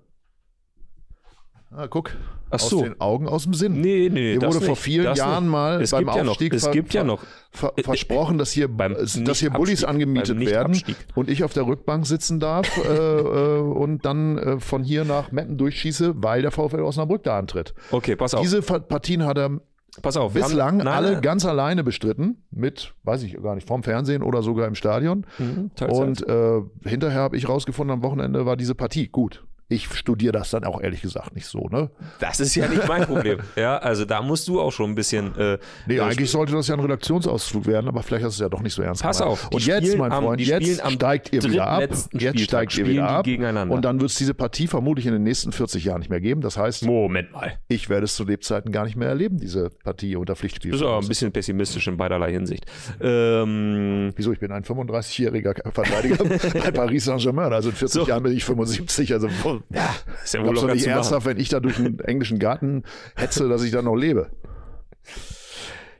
Ah, 1.70 1.87
guck. 1.87 2.12
Ach 2.50 2.59
so. 2.59 2.78
Aus 2.78 2.83
den 2.85 3.00
Augen, 3.00 3.28
aus 3.28 3.42
dem 3.42 3.52
Sinn. 3.52 3.81
Nee, 3.81 4.09
nee, 4.11 4.38
Hier 4.38 4.42
wurde 4.42 4.62
vor 4.62 4.76
vielen 4.76 5.11
nicht. 5.11 5.18
Jahren 5.18 5.44
nicht. 5.44 5.52
mal 5.52 5.83
es 5.83 5.90
beim 5.90 6.09
Aufstieg 6.09 6.52
ja 6.52 6.57
es 6.57 6.70
gibt 6.70 6.94
ja 6.94 7.04
noch. 7.04 7.22
Ver 7.50 7.72
ver 7.74 7.85
versprochen, 7.85 8.38
dass 8.38 8.52
hier, 8.52 8.68
beim 8.68 8.94
dass 8.94 9.38
hier 9.40 9.50
Bullis 9.50 9.85
angemietet 9.85 10.40
werden 10.40 10.81
und 11.14 11.28
ich 11.28 11.44
auf 11.44 11.52
der 11.52 11.66
Rückbank 11.66 12.07
sitzen 12.07 12.40
darf 12.40 12.74
äh, 12.78 12.88
äh, 12.88 13.61
und 13.61 14.04
dann 14.07 14.38
äh, 14.38 14.61
von 14.61 14.83
hier 14.83 15.04
nach 15.04 15.31
Metten 15.31 15.59
durchschieße, 15.59 16.14
weil 16.16 16.40
der 16.42 16.50
VfL 16.50 16.81
Osnabrück 16.81 17.22
da 17.22 17.38
antritt. 17.38 17.74
Okay, 17.90 18.16
pass 18.16 18.35
auf. 18.35 18.40
Diese 18.40 18.62
Partien 18.62 19.24
hat 19.26 19.37
er 19.38 19.61
Pass 20.02 20.16
auf, 20.16 20.35
bislang 20.35 20.78
haben, 20.78 20.85
nein, 20.85 20.87
alle 20.87 21.12
nein. 21.14 21.22
ganz 21.22 21.44
alleine 21.44 21.83
bestritten, 21.83 22.44
mit, 22.52 22.94
weiß 23.02 23.24
ich 23.24 23.42
gar 23.42 23.57
nicht, 23.57 23.66
vom 23.66 23.83
Fernsehen 23.83 24.22
oder 24.22 24.42
sogar 24.42 24.68
im 24.68 24.76
Stadion. 24.76 25.26
Mhm, 25.38 25.72
und 25.88 26.28
äh, 26.28 26.61
hinterher 26.85 27.20
habe 27.20 27.37
ich 27.37 27.48
rausgefunden, 27.48 27.94
am 27.94 28.02
Wochenende 28.02 28.46
war 28.46 28.57
diese 28.57 28.76
Partie 28.76 29.09
gut 29.09 29.47
ich 29.70 29.87
studiere 29.94 30.33
das 30.33 30.50
dann 30.50 30.64
auch 30.64 30.81
ehrlich 30.81 31.02
gesagt 31.02 31.35
nicht 31.35 31.46
so, 31.46 31.68
ne? 31.68 31.90
Das 32.20 32.40
ist 32.40 32.54
ja 32.54 32.66
nicht 32.68 32.88
mein 32.88 33.04
Problem. 33.04 33.40
ja, 33.57 33.76
also 33.76 34.07
da 34.07 34.22
musst 34.22 34.48
du 34.48 34.61
auch 34.61 34.72
schon 34.72 34.90
ein 34.90 34.94
bisschen. 34.94 35.37
Äh, 35.37 35.59
nee, 35.87 35.96
äh, 35.96 36.00
eigentlich 36.00 36.31
sollte 36.31 36.52
das 36.52 36.68
ja 36.68 36.74
ein 36.74 36.81
Redaktionsausflug 36.81 37.66
werden, 37.66 37.87
aber 37.87 38.02
vielleicht 38.02 38.24
hast 38.24 38.38
du 38.38 38.44
es 38.44 38.46
ja 38.46 38.48
doch 38.48 38.62
nicht 38.62 38.72
so 38.72 38.81
ernst 38.81 39.02
Pass 39.02 39.18
gemacht. 39.18 39.33
auf. 39.33 39.52
Und 39.52 39.66
jetzt, 39.66 39.96
mein 39.98 40.11
Freund, 40.11 40.40
jetzt 40.40 40.90
steigt 40.90 41.35
ihr 41.35 41.42
wieder 41.42 41.66
ab. 41.66 41.83
Jetzt 42.12 42.40
steigt 42.40 42.78
ihr 42.78 42.87
wieder 42.87 43.09
ab. 43.09 43.26
Und 43.26 43.85
dann 43.85 44.00
wird 44.00 44.11
es 44.11 44.16
diese 44.16 44.33
Partie 44.33 44.68
vermutlich 44.68 45.07
in 45.07 45.12
den 45.12 45.22
nächsten 45.22 45.52
40 45.52 45.85
Jahren 45.85 45.98
nicht 45.98 46.11
mehr 46.11 46.20
geben. 46.20 46.40
Das 46.40 46.57
heißt, 46.57 46.85
Moment 46.85 47.33
mal. 47.33 47.59
Ich 47.68 47.90
werde 47.90 48.04
es 48.04 48.14
zu 48.14 48.24
Lebzeiten 48.24 48.72
gar 48.72 48.85
nicht 48.87 48.96
mehr 48.96 49.09
erleben, 49.09 49.38
diese 49.38 49.68
Partie 49.68 50.16
unter 50.16 50.35
Pflichtspiel. 50.35 50.70
Das 50.70 50.81
ist 50.81 50.87
aber 50.87 50.98
ein 50.98 51.09
bisschen 51.09 51.31
pessimistisch 51.31 51.87
in 51.88 51.98
beiderlei 51.98 52.33
Hinsicht. 52.33 52.64
Ähm, 53.02 54.12
Wieso? 54.16 54.33
Ich 54.33 54.40
bin 54.40 54.50
ein 54.50 54.64
35-jähriger 54.64 55.70
Verteidiger 55.70 56.24
bei 56.64 56.70
Paris 56.70 57.04
Saint-Germain. 57.04 57.52
Also 57.52 57.68
in 57.68 57.76
40 57.76 58.02
so. 58.02 58.09
Jahren 58.09 58.22
bin 58.22 58.33
ich 58.33 58.44
75. 58.44 59.12
Also 59.12 59.28
ja, 59.70 59.94
ist 60.22 60.34
ja 60.34 60.44
wohl 60.44 60.54
doch 60.54 60.72
nicht 60.72 60.86
ernsthaft, 60.86 61.26
wenn 61.26 61.38
ich 61.38 61.48
da 61.48 61.60
durch 61.60 61.78
einen 61.78 61.98
englischen 62.00 62.38
Garten 62.38 62.84
hetze, 63.16 63.48
dass 63.48 63.62
ich 63.62 63.70
da 63.70 63.82
noch 63.82 63.96
lebe. 63.96 64.30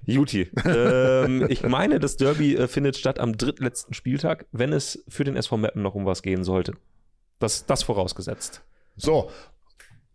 Juti. 0.04 0.50
ähm, 0.64 1.46
ich 1.50 1.62
meine, 1.62 2.00
das 2.00 2.16
Derby 2.16 2.56
äh, 2.56 2.66
findet 2.66 2.96
statt 2.96 3.18
am 3.18 3.36
drittletzten 3.36 3.92
Spieltag, 3.92 4.46
wenn 4.52 4.72
es 4.72 5.04
für 5.08 5.24
den 5.24 5.36
SV 5.36 5.58
Meppen 5.58 5.82
noch 5.82 5.94
um 5.94 6.06
was 6.06 6.22
gehen 6.22 6.44
sollte. 6.44 6.72
Das, 7.38 7.66
das 7.66 7.82
vorausgesetzt. 7.82 8.62
So, 8.96 9.30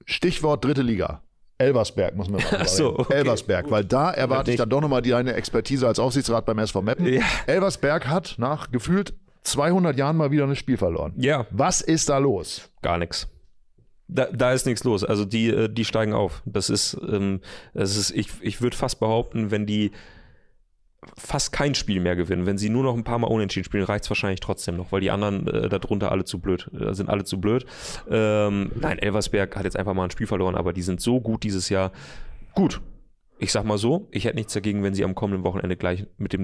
Stichwort 0.05 0.65
dritte 0.65 0.81
Liga. 0.81 1.21
Elversberg 1.59 2.15
muss 2.15 2.29
man 2.29 2.41
sagen. 2.51 2.65
So, 2.65 2.99
okay, 2.99 3.13
Elversberg, 3.13 3.65
gut. 3.65 3.71
weil 3.71 3.85
da 3.85 4.11
erwarte 4.11 4.51
ich 4.51 4.57
dann 4.57 4.69
doch 4.69 4.81
nochmal 4.81 5.01
deine 5.01 5.33
Expertise 5.33 5.87
als 5.87 5.99
Aufsichtsrat 5.99 6.45
beim 6.45 6.57
SV 6.59 6.81
Meppen. 6.81 7.05
Ja. 7.05 7.21
Elversberg 7.45 8.07
hat 8.07 8.35
nach 8.37 8.71
gefühlt 8.71 9.13
200 9.43 9.97
Jahren 9.97 10.17
mal 10.17 10.31
wieder 10.31 10.45
ein 10.45 10.55
Spiel 10.55 10.77
verloren. 10.77 11.13
Ja. 11.17 11.45
Was 11.51 11.81
ist 11.81 12.09
da 12.09 12.17
los? 12.17 12.69
Gar 12.81 12.97
nichts. 12.97 13.27
Da, 14.07 14.25
da 14.25 14.51
ist 14.51 14.65
nichts 14.65 14.83
los. 14.83 15.03
Also 15.03 15.25
die, 15.25 15.49
äh, 15.49 15.69
die 15.69 15.85
steigen 15.85 16.13
auf. 16.13 16.41
Das 16.45 16.69
ist, 16.69 16.97
ähm, 17.07 17.41
das 17.73 17.95
ist 17.95 18.11
ich, 18.11 18.29
ich 18.41 18.61
würde 18.61 18.75
fast 18.75 18.99
behaupten, 18.99 19.51
wenn 19.51 19.65
die 19.65 19.91
fast 21.17 21.51
kein 21.51 21.75
Spiel 21.75 21.99
mehr 21.99 22.15
gewinnen, 22.15 22.45
wenn 22.45 22.57
sie 22.57 22.69
nur 22.69 22.83
noch 22.83 22.95
ein 22.95 23.03
paar 23.03 23.19
Mal 23.19 23.27
unentschieden 23.27 23.65
spielen, 23.65 23.83
reicht 23.83 24.05
es 24.05 24.09
wahrscheinlich 24.09 24.39
trotzdem 24.39 24.77
noch, 24.77 24.91
weil 24.91 25.01
die 25.01 25.11
anderen 25.11 25.47
äh, 25.47 25.69
darunter 25.69 26.11
alle 26.11 26.23
zu 26.23 26.39
blöd 26.39 26.69
äh, 26.73 26.93
sind, 26.93 27.09
alle 27.09 27.23
zu 27.23 27.39
blöd. 27.39 27.65
Ähm, 28.09 28.71
nein, 28.79 28.99
Elversberg 28.99 29.55
hat 29.55 29.65
jetzt 29.65 29.77
einfach 29.77 29.93
mal 29.93 30.05
ein 30.05 30.11
Spiel 30.11 30.27
verloren, 30.27 30.55
aber 30.55 30.73
die 30.73 30.81
sind 30.81 31.01
so 31.01 31.19
gut 31.19 31.43
dieses 31.43 31.69
Jahr. 31.69 31.91
Gut, 32.53 32.81
ich 33.37 33.51
sag 33.51 33.65
mal 33.65 33.77
so, 33.77 34.07
ich 34.11 34.25
hätte 34.25 34.35
nichts 34.35 34.53
dagegen, 34.53 34.83
wenn 34.83 34.93
sie 34.93 35.03
am 35.03 35.15
kommenden 35.15 35.43
Wochenende 35.43 35.75
gleich 35.75 36.05
mit 36.17 36.33
dem 36.33 36.43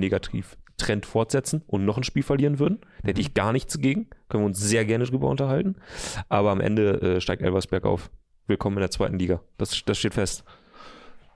Negativtrend 0.80 1.06
fortsetzen 1.06 1.62
und 1.68 1.86
noch 1.86 1.98
ein 1.98 2.04
Spiel 2.04 2.24
verlieren 2.24 2.60
würden. 2.60 2.80
Da 3.02 3.10
hätte 3.10 3.22
ich 3.22 3.34
gar 3.34 3.52
nichts 3.54 3.74
dagegen. 3.74 4.08
Können 4.30 4.44
wir 4.44 4.48
uns 4.48 4.60
sehr 4.60 4.86
gerne 4.86 5.06
drüber 5.06 5.28
unterhalten. 5.28 5.76
Aber 6.30 6.52
am 6.52 6.62
Ende 6.62 7.02
äh, 7.02 7.22
steigt 7.22 7.42
Elversberg 7.42 7.86
auf. 7.86 8.10
Willkommen 8.48 8.78
in 8.78 8.82
der 8.82 8.92
zweiten 8.92 9.20
Liga. 9.20 9.42
Das, 9.58 9.84
das 9.86 9.98
steht 9.98 10.14
fest. 10.14 10.44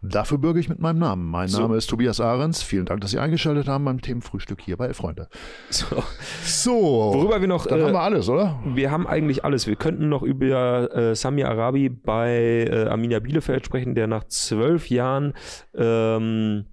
Dafür 0.06 0.38
bürge 0.38 0.60
ich 0.60 0.68
mit 0.68 0.80
meinem 0.80 1.00
Namen. 1.00 1.30
Mein 1.30 1.48
so. 1.48 1.62
Name 1.62 1.78
ist 1.78 1.88
Tobias 1.88 2.20
Ahrens. 2.20 2.62
Vielen 2.62 2.86
Dank, 2.86 3.00
dass 3.00 3.12
Sie 3.12 3.20
eingeschaltet 3.20 3.70
haben 3.70 3.86
beim 3.86 4.02
Themenfrühstück 4.02 4.60
hier 4.60 4.76
bei 4.76 4.94
Freunde. 4.94 5.30
So. 5.70 6.04
so. 6.44 6.74
Worüber 7.14 7.40
wir 7.40 7.48
noch. 7.48 7.68
Dann 7.68 7.80
äh, 7.80 7.84
haben 7.84 7.94
wir 7.94 8.02
alles, 8.02 8.28
oder? 8.28 8.62
Wir 8.66 8.92
haben 8.92 9.08
eigentlich 9.08 9.46
alles. 9.46 9.66
Wir 9.66 9.78
könnten 9.78 10.10
noch 10.10 10.22
über 10.22 10.94
äh, 10.94 11.16
Sami 11.16 11.44
Arabi 11.44 11.88
bei 11.88 12.68
äh, 12.70 12.88
Arminia 12.88 13.20
Bielefeld 13.20 13.66
sprechen, 13.66 13.96
der 13.96 14.08
nach 14.08 14.26
zwölf 14.26 14.90
Jahren 14.90 15.34
ähm, 15.74 16.66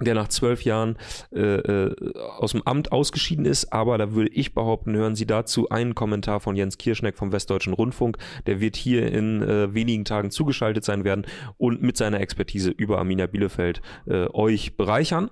der 0.00 0.14
nach 0.14 0.28
zwölf 0.28 0.64
Jahren 0.64 0.96
äh, 1.32 1.40
äh, 1.40 2.18
aus 2.38 2.52
dem 2.52 2.62
Amt 2.62 2.92
ausgeschieden 2.92 3.44
ist. 3.44 3.72
Aber 3.72 3.98
da 3.98 4.12
würde 4.12 4.30
ich 4.32 4.54
behaupten, 4.54 4.94
hören 4.94 5.14
Sie 5.14 5.26
dazu 5.26 5.68
einen 5.68 5.94
Kommentar 5.94 6.40
von 6.40 6.56
Jens 6.56 6.78
Kirschneck 6.78 7.16
vom 7.16 7.32
Westdeutschen 7.32 7.72
Rundfunk. 7.72 8.18
Der 8.46 8.60
wird 8.60 8.76
hier 8.76 9.10
in 9.12 9.42
äh, 9.42 9.72
wenigen 9.74 10.04
Tagen 10.04 10.30
zugeschaltet 10.30 10.84
sein 10.84 11.04
werden 11.04 11.26
und 11.56 11.82
mit 11.82 11.96
seiner 11.96 12.20
Expertise 12.20 12.70
über 12.70 12.98
Arminia 12.98 13.26
Bielefeld 13.26 13.80
äh, 14.06 14.26
euch 14.32 14.76
bereichern. 14.76 15.30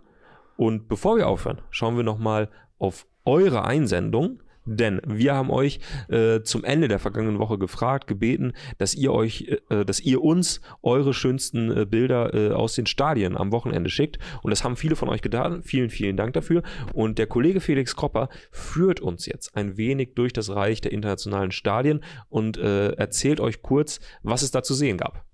Und 0.56 0.88
bevor 0.88 1.16
wir 1.16 1.28
aufhören, 1.28 1.60
schauen 1.70 1.96
wir 1.96 2.04
nochmal 2.04 2.48
auf 2.78 3.06
eure 3.24 3.64
Einsendung. 3.64 4.40
Denn 4.64 5.00
wir 5.06 5.34
haben 5.34 5.50
euch 5.50 5.80
äh, 6.08 6.40
zum 6.42 6.64
Ende 6.64 6.88
der 6.88 6.98
vergangenen 6.98 7.38
Woche 7.38 7.58
gefragt, 7.58 8.06
gebeten, 8.06 8.52
dass 8.78 8.94
ihr 8.94 9.12
euch, 9.12 9.48
äh, 9.68 9.84
dass 9.84 10.00
ihr 10.00 10.22
uns 10.22 10.60
eure 10.82 11.12
schönsten 11.12 11.70
äh, 11.70 11.84
Bilder 11.84 12.34
äh, 12.34 12.52
aus 12.52 12.74
den 12.74 12.86
Stadien 12.86 13.36
am 13.36 13.52
Wochenende 13.52 13.90
schickt. 13.90 14.18
Und 14.42 14.50
das 14.50 14.64
haben 14.64 14.76
viele 14.76 14.96
von 14.96 15.08
euch 15.08 15.22
getan. 15.22 15.62
Vielen, 15.62 15.90
vielen 15.90 16.16
Dank 16.16 16.32
dafür. 16.32 16.62
Und 16.92 17.18
der 17.18 17.26
Kollege 17.26 17.60
Felix 17.60 17.94
Kropper 17.94 18.28
führt 18.50 19.00
uns 19.00 19.26
jetzt 19.26 19.56
ein 19.56 19.76
wenig 19.76 20.14
durch 20.14 20.32
das 20.32 20.50
Reich 20.50 20.80
der 20.80 20.92
internationalen 20.92 21.50
Stadien 21.50 22.02
und 22.28 22.56
äh, 22.56 22.92
erzählt 22.92 23.40
euch 23.40 23.62
kurz, 23.62 24.00
was 24.22 24.42
es 24.42 24.50
da 24.50 24.62
zu 24.62 24.74
sehen 24.74 24.96
gab. 24.96 25.24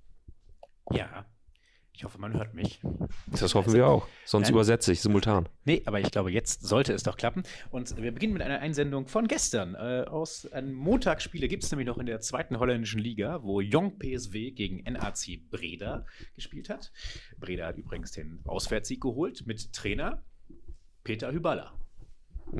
Ja, 0.93 1.25
ich 2.01 2.05
hoffe, 2.05 2.19
man 2.19 2.33
hört 2.33 2.55
mich. 2.55 2.81
Das 3.27 3.55
hoffen 3.55 3.75
wir 3.75 3.87
auch. 3.87 4.09
Sonst 4.25 4.47
Nein. 4.47 4.55
übersetze 4.55 4.91
ich 4.91 5.03
simultan. 5.03 5.51
Nee, 5.67 5.83
aber 5.85 6.01
ich 6.01 6.11
glaube, 6.11 6.33
jetzt 6.33 6.63
sollte 6.63 6.95
es 6.95 7.03
doch 7.03 7.19
klappen. 7.19 7.43
Und 7.71 7.95
wir 7.99 8.11
beginnen 8.11 8.33
mit 8.33 8.41
einer 8.41 8.61
Einsendung 8.61 9.07
von 9.07 9.29
gestern. 9.29 9.75
Äh, 9.75 10.07
aus 10.09 10.51
einem 10.51 10.73
Montagsspiele 10.73 11.47
gibt 11.47 11.63
es 11.63 11.71
nämlich 11.71 11.87
noch 11.87 11.99
in 11.99 12.07
der 12.07 12.21
zweiten 12.21 12.59
holländischen 12.59 13.01
Liga, 13.01 13.43
wo 13.43 13.61
Jong 13.61 13.99
PSW 13.99 14.53
gegen 14.53 14.83
NAC 14.91 15.43
Breda 15.51 16.07
gespielt 16.37 16.71
hat. 16.71 16.91
Breda 17.39 17.67
hat 17.67 17.77
übrigens 17.77 18.13
den 18.13 18.41
Auswärtssieg 18.47 19.03
geholt 19.03 19.47
mit 19.47 19.75
Trainer 19.75 20.25
Peter 21.05 21.31
Hyballa. 21.31 21.80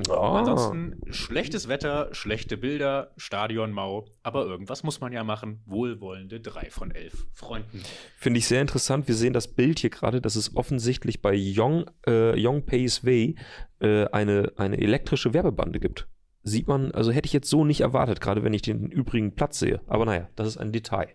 Oh. 0.09 0.13
Ansonsten 0.13 1.01
schlechtes 1.11 1.67
Wetter, 1.67 2.09
schlechte 2.13 2.57
Bilder, 2.57 3.11
Stadionmau, 3.17 4.05
aber 4.23 4.45
irgendwas 4.45 4.83
muss 4.83 5.01
man 5.01 5.11
ja 5.11 5.23
machen. 5.23 5.61
Wohlwollende 5.65 6.39
drei 6.39 6.69
von 6.69 6.91
elf 6.91 7.25
Freunden. 7.33 7.83
Finde 8.17 8.37
ich 8.37 8.47
sehr 8.47 8.61
interessant. 8.61 9.07
Wir 9.07 9.15
sehen 9.15 9.33
das 9.33 9.49
Bild 9.49 9.79
hier 9.79 9.89
gerade, 9.89 10.21
dass 10.21 10.35
es 10.35 10.55
offensichtlich 10.55 11.21
bei 11.21 11.33
Young, 11.35 11.85
äh, 12.07 12.33
Young 12.37 12.65
Pays 12.65 13.05
Way 13.05 13.35
äh, 13.79 14.05
eine, 14.07 14.53
eine 14.57 14.77
elektrische 14.77 15.33
Werbebande 15.33 15.79
gibt. 15.79 16.07
Sieht 16.43 16.67
man, 16.67 16.91
also 16.91 17.11
hätte 17.11 17.27
ich 17.27 17.33
jetzt 17.33 17.49
so 17.49 17.65
nicht 17.65 17.81
erwartet, 17.81 18.21
gerade 18.21 18.43
wenn 18.43 18.53
ich 18.53 18.63
den 18.63 18.89
übrigen 18.89 19.35
Platz 19.35 19.59
sehe. 19.59 19.81
Aber 19.87 20.05
naja, 20.05 20.29
das 20.35 20.47
ist 20.47 20.57
ein 20.57 20.71
Detail. 20.71 21.09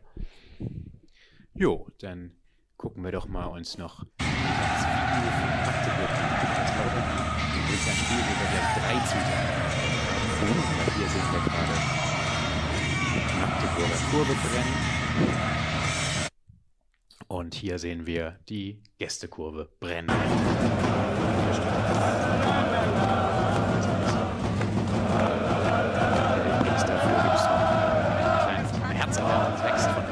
Jo, 1.55 1.89
dann 2.01 2.33
gucken 2.77 3.03
wir 3.03 3.11
doch 3.11 3.27
mal 3.27 3.47
uns 3.47 3.79
noch 3.79 4.05
das 4.19 4.27
Video 4.27 5.31
von 5.33 5.96
drei 8.77 8.95
haben. 8.95 9.57
Und 10.41 10.93
hier 10.97 11.09
sehen 11.09 11.29
wir 11.33 11.41
gerade 11.41 11.77
die 13.13 13.37
Magdeburger 13.41 14.01
Kurve 14.11 14.35
brennen. 14.35 14.77
Und 17.29 17.55
hier 17.55 17.79
sehen 17.79 18.07
wir 18.07 18.39
die 18.49 18.83
Gästekurve 18.99 19.69
brennen. 19.81 20.11
Übrigens 26.61 26.85
dafür 26.85 27.17
gibt 27.23 27.35
es 27.35 27.45
noch 27.45 27.61
einen 28.89 29.11
kleinen 29.11 29.57
Text 29.63 29.89
von 29.91 30.05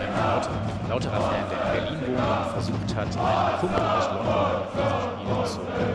lauterer 0.88 1.20
Fan, 1.20 1.44
der 1.50 1.58
in 1.58 1.84
Berlin 1.84 2.00
wohnt 2.06 2.20
und 2.20 2.52
versucht 2.52 2.94
hat, 2.94 3.08
einen 3.16 3.58
Kumpel 3.60 3.82
aus 3.82 4.06
London 4.08 4.74
zu 5.46 5.60
ähm, 5.60 5.93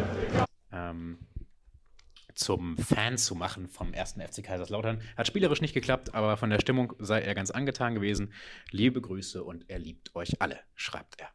zum 2.50 2.78
Fan 2.80 3.20
zu 3.20 3.36
machen 3.36 3.68
vom 3.68 3.94
ersten 3.94 4.22
FC 4.22 4.44
Kaiserslautern. 4.44 5.02
Hat 5.16 5.28
spielerisch 5.28 5.62
nicht 5.62 5.76
geklappt, 5.76 6.16
aber 6.16 6.36
von 6.36 6.50
der 6.50 6.60
Stimmung 6.60 6.94
sei 6.98 7.22
er 7.22 7.36
ganz 7.36 7.52
angetan 7.52 7.94
gewesen. 7.94 8.34
Liebe 8.72 9.02
Grüße 9.02 9.44
und 9.44 9.70
er 9.70 9.78
liebt 9.78 10.16
euch 10.16 10.42
alle, 10.42 10.58
schreibt 10.74 11.20
er. 11.20 11.28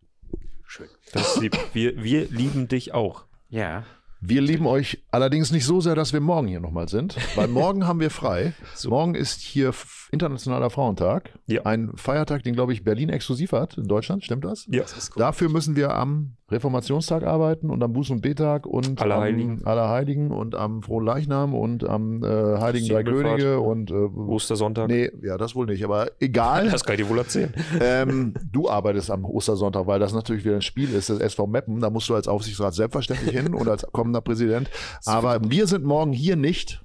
Schön. 0.66 0.88
Das 1.12 1.36
lieb. 1.36 1.56
Wir, 1.72 2.02
wir 2.02 2.28
lieben 2.30 2.66
dich 2.66 2.94
auch. 2.94 3.26
Ja. 3.48 3.84
Wir 4.20 4.40
lieben 4.40 4.66
euch 4.66 5.04
allerdings 5.12 5.52
nicht 5.52 5.66
so 5.66 5.80
sehr, 5.80 5.94
dass 5.94 6.12
wir 6.12 6.20
morgen 6.20 6.48
hier 6.48 6.58
nochmal 6.58 6.88
sind, 6.88 7.16
weil 7.36 7.46
morgen 7.46 7.86
haben 7.86 8.00
wir 8.00 8.10
frei. 8.10 8.52
So. 8.74 8.88
Morgen 8.88 9.14
ist 9.14 9.40
hier 9.40 9.72
Internationaler 10.10 10.68
Frauentag. 10.68 11.38
Ja. 11.46 11.62
Ein 11.62 11.92
Feiertag, 11.94 12.42
den, 12.42 12.54
glaube 12.54 12.72
ich, 12.72 12.82
Berlin 12.82 13.08
exklusiv 13.08 13.52
hat 13.52 13.78
in 13.78 13.86
Deutschland. 13.86 14.24
Stimmt 14.24 14.44
das? 14.44 14.66
Ja. 14.66 14.82
Das 14.82 15.10
Dafür 15.10 15.48
müssen 15.48 15.76
wir 15.76 15.94
am 15.94 16.38
Reformationstag 16.50 17.22
arbeiten 17.22 17.70
und 17.70 17.82
am 17.82 17.92
Buß- 17.92 18.12
und 18.12 18.20
Betag 18.20 18.66
und 18.66 19.00
Allerheiligen. 19.00 19.62
am 19.62 19.66
Allerheiligen 19.66 20.30
und 20.30 20.54
am 20.54 20.82
Frohen 20.82 21.06
Leichnam 21.06 21.54
und 21.54 21.88
am 21.88 22.22
äh, 22.22 22.58
Heiligen 22.60 22.88
Drei 22.88 23.02
Könige 23.02 23.60
und 23.60 23.90
äh, 23.90 23.94
Ostersonntag. 23.94 24.88
Nee, 24.88 25.10
ja, 25.22 25.38
das 25.38 25.54
wohl 25.54 25.66
nicht, 25.66 25.82
aber 25.84 26.10
egal. 26.20 26.68
Das 26.74 26.84
kann 26.84 26.96
ich 26.96 27.02
dir 27.02 27.08
wohl 27.08 27.18
erzählen. 27.18 27.54
Ähm, 27.80 28.34
du 28.52 28.68
arbeitest 28.68 29.10
am 29.10 29.24
Ostersonntag, 29.24 29.86
weil 29.86 30.00
das 30.00 30.12
natürlich 30.12 30.44
wieder 30.44 30.56
ein 30.56 30.62
Spiel 30.62 30.92
ist, 30.92 31.08
das 31.08 31.18
SV 31.18 31.46
Meppen. 31.46 31.80
Da 31.80 31.88
musst 31.88 32.08
du 32.08 32.14
als 32.14 32.28
Aufsichtsrat 32.28 32.74
selbstverständlich 32.74 33.34
hin 33.34 33.54
und 33.54 33.68
als 33.68 33.86
kommender 33.92 34.20
Präsident. 34.20 34.68
Aber 35.06 35.40
wir 35.48 35.66
sind 35.66 35.84
morgen 35.84 36.12
hier 36.12 36.36
nicht. 36.36 36.84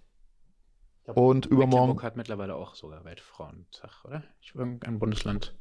Und 1.15 1.47
übermorgen. 1.47 2.01
hat 2.03 2.15
mittlerweile 2.15 2.55
auch 2.55 2.75
sogar 2.75 3.03
Weltfrauentag, 3.03 4.05
oder? 4.05 4.23
Ich 4.41 4.53
irgendein 4.53 4.99
Bundesland. 4.99 5.55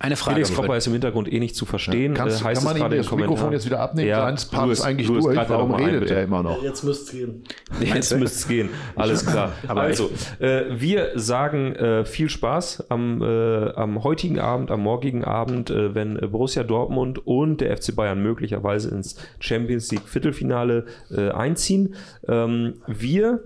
Eine 0.00 0.16
Frage. 0.16 0.36
Felix 0.36 0.54
Kropper 0.54 0.76
ist 0.76 0.86
im 0.86 0.92
Hintergrund 0.92 1.32
eh 1.32 1.40
nicht 1.40 1.56
zu 1.56 1.66
verstehen. 1.66 2.14
Ja, 2.14 2.18
kannst, 2.18 2.40
äh, 2.40 2.44
heißt 2.44 2.64
kann 2.64 2.78
man 2.78 2.90
ihm 2.92 2.96
das 2.96 3.10
Mikrofon 3.10 3.52
jetzt 3.52 3.66
wieder 3.66 3.80
abnehmen? 3.80 4.08
Ja, 4.08 4.20
Seins 4.22 4.46
Part 4.46 4.70
ist 4.70 4.82
eigentlich 4.82 5.06
durch. 5.06 5.36
Warum 5.36 5.74
redet 5.74 6.10
er 6.10 6.22
immer 6.22 6.42
noch? 6.42 6.62
Jetzt 6.62 6.84
müsste 6.84 7.04
es 7.04 7.12
gehen. 7.12 7.44
Jetzt 7.80 8.18
müsste 8.18 8.38
es 8.38 8.48
gehen. 8.48 8.68
Alles 8.96 9.26
klar. 9.26 9.52
Aber 9.68 9.82
also, 9.82 10.10
äh, 10.38 10.64
wir 10.70 11.12
sagen 11.18 11.74
äh, 11.74 12.04
viel 12.04 12.28
Spaß 12.28 12.90
am, 12.90 13.22
äh, 13.22 13.70
am 13.72 14.02
heutigen 14.04 14.38
Abend, 14.38 14.70
am 14.70 14.80
morgigen 14.80 15.24
Abend, 15.24 15.70
äh, 15.70 15.94
wenn 15.94 16.18
Borussia 16.30 16.62
Dortmund 16.62 17.26
und 17.26 17.60
der 17.60 17.76
FC 17.76 17.94
Bayern 17.94 18.22
möglicherweise 18.22 18.90
ins 18.90 19.16
Champions 19.40 19.90
League 19.90 20.08
Viertelfinale 20.08 20.86
äh, 21.10 21.30
einziehen. 21.30 21.94
Ähm, 22.26 22.82
wir 22.86 23.44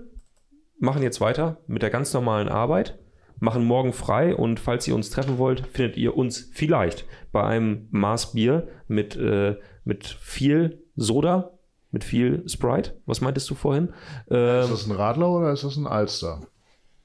machen 0.79 1.01
jetzt 1.01 1.21
weiter 1.21 1.57
mit 1.67 1.81
der 1.81 1.89
ganz 1.89 2.13
normalen 2.13 2.49
Arbeit 2.49 2.97
machen 3.43 3.65
morgen 3.65 3.91
frei 3.91 4.33
und 4.33 4.59
falls 4.59 4.87
ihr 4.87 4.95
uns 4.95 5.09
treffen 5.09 5.37
wollt, 5.37 5.67
findet 5.67 5.97
ihr 5.97 6.15
uns 6.15 6.49
vielleicht 6.53 7.05
bei 7.33 7.43
einem 7.43 7.87
Maß 7.91 8.31
Bier 8.33 8.69
mit, 8.87 9.17
äh, 9.17 9.57
mit 9.83 10.07
viel 10.07 10.81
Soda, 10.95 11.51
mit 11.91 12.05
viel 12.05 12.47
Sprite. 12.47 13.01
Was 13.05 13.19
meintest 13.19 13.49
du 13.49 13.55
vorhin? 13.55 13.89
Ähm, 14.29 14.61
ist 14.61 14.71
das 14.71 14.87
ein 14.87 14.93
Radler 14.93 15.29
oder 15.29 15.51
ist 15.51 15.65
das 15.65 15.75
ein 15.75 15.87
Alster? 15.87 16.39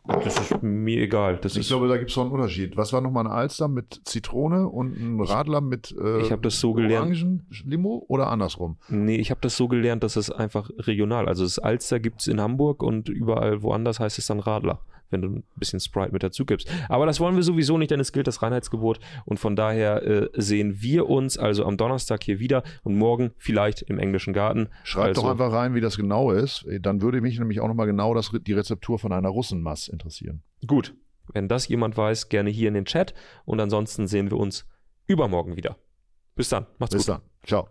Das 0.04 0.38
ist 0.38 0.62
mir 0.62 1.02
egal. 1.02 1.38
Das 1.38 1.52
ich 1.52 1.62
ist, 1.62 1.68
glaube, 1.68 1.88
da 1.88 1.98
gibt 1.98 2.10
es 2.10 2.16
noch 2.16 2.24
einen 2.24 2.32
Unterschied. 2.32 2.76
Was 2.76 2.92
war 2.92 3.00
nochmal 3.00 3.26
ein 3.26 3.32
Alster 3.32 3.66
mit 3.66 4.00
Zitrone 4.04 4.68
und 4.68 4.96
ein 4.96 5.20
Radler 5.20 5.60
mit 5.60 5.94
äh, 6.00 6.20
ich 6.20 6.32
das 6.40 6.60
so 6.60 6.72
gelernt. 6.72 7.42
Limo 7.66 8.04
oder 8.08 8.28
andersrum? 8.28 8.78
Nee, 8.88 9.16
ich 9.16 9.30
habe 9.30 9.40
das 9.42 9.56
so 9.56 9.66
gelernt, 9.66 10.04
dass 10.04 10.14
es 10.14 10.30
einfach 10.30 10.70
regional. 10.78 11.28
Also 11.28 11.42
das 11.42 11.58
Alster 11.58 11.98
gibt 11.98 12.20
es 12.20 12.28
in 12.28 12.40
Hamburg 12.40 12.82
und 12.82 13.08
überall 13.08 13.62
woanders 13.62 13.98
heißt 13.98 14.18
es 14.18 14.26
dann 14.26 14.38
Radler 14.38 14.80
wenn 15.10 15.22
du 15.22 15.28
ein 15.28 15.44
bisschen 15.56 15.80
Sprite 15.80 16.12
mit 16.12 16.22
dazu 16.22 16.44
gibst. 16.44 16.70
Aber 16.88 17.06
das 17.06 17.20
wollen 17.20 17.36
wir 17.36 17.42
sowieso 17.42 17.78
nicht, 17.78 17.90
denn 17.90 18.00
es 18.00 18.12
gilt 18.12 18.26
das 18.26 18.42
Reinheitsgebot 18.42 19.00
und 19.24 19.38
von 19.38 19.56
daher 19.56 20.02
äh, 20.02 20.28
sehen 20.34 20.80
wir 20.80 21.08
uns 21.08 21.38
also 21.38 21.64
am 21.64 21.76
Donnerstag 21.76 22.22
hier 22.22 22.38
wieder 22.38 22.62
und 22.82 22.96
morgen 22.96 23.32
vielleicht 23.38 23.82
im 23.82 23.98
englischen 23.98 24.32
Garten. 24.32 24.68
Schreibt 24.84 25.08
also, 25.08 25.22
doch 25.22 25.30
einfach 25.30 25.52
rein, 25.52 25.74
wie 25.74 25.80
das 25.80 25.96
genau 25.96 26.30
ist. 26.30 26.66
Dann 26.80 27.02
würde 27.02 27.20
mich 27.20 27.38
nämlich 27.38 27.60
auch 27.60 27.68
nochmal 27.68 27.86
genau 27.86 28.14
das, 28.14 28.30
die 28.46 28.52
Rezeptur 28.52 28.98
von 28.98 29.12
einer 29.12 29.28
Russenmass 29.28 29.88
interessieren. 29.88 30.42
Gut, 30.66 30.94
wenn 31.32 31.48
das 31.48 31.68
jemand 31.68 31.96
weiß, 31.96 32.28
gerne 32.28 32.50
hier 32.50 32.68
in 32.68 32.74
den 32.74 32.84
Chat 32.84 33.14
und 33.44 33.60
ansonsten 33.60 34.06
sehen 34.06 34.30
wir 34.30 34.38
uns 34.38 34.66
übermorgen 35.06 35.56
wieder. 35.56 35.76
Bis 36.34 36.48
dann, 36.48 36.66
macht's 36.78 36.94
Bis 36.94 37.06
gut. 37.06 37.16
Bis 37.16 37.22
dann, 37.22 37.46
ciao. 37.46 37.68